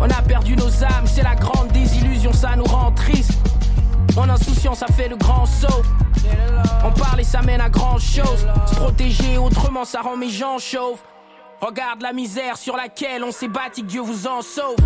On 0.00 0.04
a 0.04 0.22
perdu 0.22 0.54
nos 0.56 0.84
âmes, 0.84 1.06
c'est 1.06 1.22
la 1.22 1.34
grande 1.34 1.68
désillusion, 1.72 2.32
ça 2.32 2.54
nous 2.56 2.64
rend 2.64 2.92
triste. 2.92 3.32
Mon 4.16 4.30
insouciance 4.30 4.82
a 4.82 4.86
fait 4.86 5.08
le 5.08 5.16
grand 5.16 5.44
saut. 5.44 5.82
On 6.82 6.90
parle 6.90 7.20
et 7.20 7.24
ça 7.24 7.42
mène 7.42 7.60
à 7.60 7.68
grand 7.68 7.98
chose. 7.98 8.48
Se 8.66 8.74
protéger 8.74 9.36
autrement, 9.36 9.84
ça 9.84 10.00
rend 10.00 10.16
mes 10.16 10.30
gens 10.30 10.58
chauves. 10.58 11.00
Regarde 11.60 12.00
la 12.00 12.14
misère 12.14 12.56
sur 12.56 12.76
laquelle 12.76 13.22
on 13.22 13.30
s'est 13.30 13.48
bâti, 13.48 13.82
Dieu 13.82 14.00
vous 14.00 14.26
en 14.26 14.40
sauve. 14.40 14.76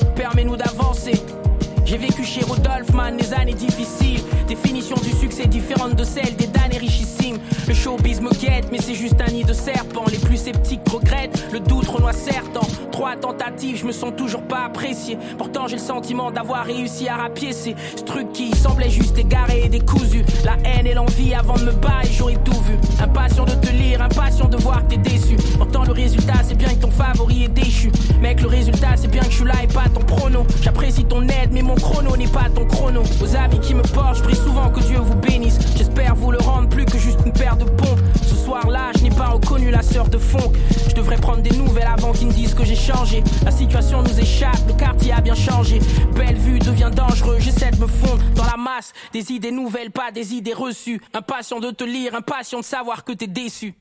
Pensée. 0.00 0.14
Permets-nous 0.14 0.56
d'avancer. 0.56 1.22
J'ai 1.84 1.98
vécu 1.98 2.24
chez 2.24 2.44
Rodolphe 2.44 2.92
Man 2.92 3.16
des 3.16 3.32
années 3.32 3.54
difficiles. 3.54 4.20
Définition 4.46 4.96
du 4.96 5.10
succès 5.10 5.46
différente 5.46 5.94
de 5.96 6.04
celle 6.04 6.36
des 6.36 6.46
damnés 6.46 6.78
richissimes. 6.78 7.38
Le 7.66 7.74
showbiz 7.74 8.20
me 8.20 8.30
guette, 8.30 8.70
mais 8.70 8.78
c'est 8.80 8.94
juste 8.94 9.20
un 9.20 9.32
serpents. 9.60 10.04
Les 10.10 10.18
plus 10.18 10.36
sceptiques 10.36 10.88
regrettent, 10.90 11.44
le 11.52 11.60
doute 11.60 11.86
renoie 11.86 12.12
certains. 12.12 12.66
Trois 12.90 13.16
tentatives, 13.16 13.76
je 13.76 13.86
me 13.86 13.92
sens 13.92 14.12
toujours 14.16 14.42
pas 14.42 14.64
apprécié. 14.64 15.18
Pourtant, 15.38 15.66
j'ai 15.66 15.76
le 15.76 15.82
sentiment 15.82 16.30
d'avoir 16.30 16.64
réussi 16.64 17.08
à 17.08 17.16
rapiécer 17.16 17.76
ce 17.96 18.02
truc 18.02 18.32
qui 18.32 18.54
semblait 18.56 18.90
juste 18.90 19.18
égaré 19.18 19.62
et 19.64 19.68
décousu. 19.68 20.24
La 20.44 20.56
haine 20.64 20.86
et 20.86 20.94
l'envie 20.94 21.34
avant 21.34 21.54
de 21.54 21.64
me 21.64 21.72
battre, 21.72 22.08
j'aurais 22.12 22.38
tout 22.44 22.60
vu. 22.62 22.76
Impatient 23.02 23.44
de 23.44 23.52
te 23.52 23.70
lire, 23.70 24.02
impatient 24.02 24.48
de 24.48 24.56
voir 24.56 24.82
que 24.86 24.94
t'es 24.94 24.96
déçu. 24.96 25.36
Pourtant, 25.58 25.84
le 25.84 25.92
résultat, 25.92 26.42
c'est 26.46 26.56
bien 26.56 26.68
que 26.68 26.80
ton 26.80 26.90
favori 26.90 27.44
est 27.44 27.48
déchu. 27.48 27.90
Mec, 28.20 28.40
le 28.40 28.48
résultat, 28.48 28.96
c'est 28.96 29.08
bien 29.08 29.22
que 29.22 29.30
je 29.30 29.36
suis 29.36 29.44
là 29.44 29.54
et 29.62 29.66
pas 29.66 29.88
ton 29.94 30.00
prono. 30.00 30.46
J'apprécie 30.62 31.04
ton 31.04 31.22
aide, 31.22 31.50
mais 31.52 31.62
mon 31.62 31.74
chrono 31.74 32.16
n'est 32.16 32.26
pas 32.26 32.48
ton 32.54 32.64
chrono. 32.64 33.02
Aux 33.22 33.36
amis 33.36 33.60
qui 33.60 33.74
me 33.74 33.82
portent, 33.82 34.16
je 34.16 34.22
prie 34.22 34.36
souvent 34.36 34.70
que 34.70 34.80
Dieu 34.80 34.98
vous 34.98 35.16
bénisse. 35.16 35.58
J'espère 35.76 36.14
vous 36.14 36.32
le 36.32 36.38
rendre 36.38 36.68
plus 36.68 36.84
que 36.84 36.98
juste 36.98 37.20
une 37.24 37.32
paire 37.32 37.56
de 37.56 37.64
pompes. 37.64 37.98
Soir-là, 38.50 38.90
je 38.98 39.04
n'ai 39.04 39.10
pas 39.10 39.28
reconnu 39.28 39.70
la 39.70 39.80
sœur 39.80 40.08
de 40.08 40.18
fond. 40.18 40.52
Je 40.88 40.92
devrais 40.92 41.18
prendre 41.18 41.40
des 41.40 41.56
nouvelles 41.56 41.86
avant 41.86 42.10
qu'ils 42.10 42.26
me 42.26 42.32
disent 42.32 42.52
que 42.52 42.64
j'ai 42.64 42.74
changé. 42.74 43.22
La 43.44 43.52
situation 43.52 44.02
nous 44.02 44.18
échappe, 44.18 44.58
le 44.66 44.74
quartier 44.74 45.12
a 45.12 45.20
bien 45.20 45.36
changé. 45.36 45.78
Belle 46.16 46.34
vue 46.34 46.58
devient 46.58 46.90
dangereux, 46.92 47.36
j'essaie 47.38 47.70
de 47.70 47.76
me 47.76 47.86
fondre 47.86 48.24
dans 48.34 48.42
la 48.42 48.56
masse. 48.56 48.92
Des 49.12 49.30
idées 49.30 49.52
nouvelles, 49.52 49.92
pas 49.92 50.10
des 50.10 50.34
idées 50.34 50.52
reçues. 50.52 51.00
Impatient 51.14 51.60
de 51.60 51.70
te 51.70 51.84
lire, 51.84 52.16
impatient 52.16 52.58
de 52.58 52.64
savoir 52.64 53.04
que 53.04 53.12
t'es 53.12 53.28
déçu. 53.28 53.76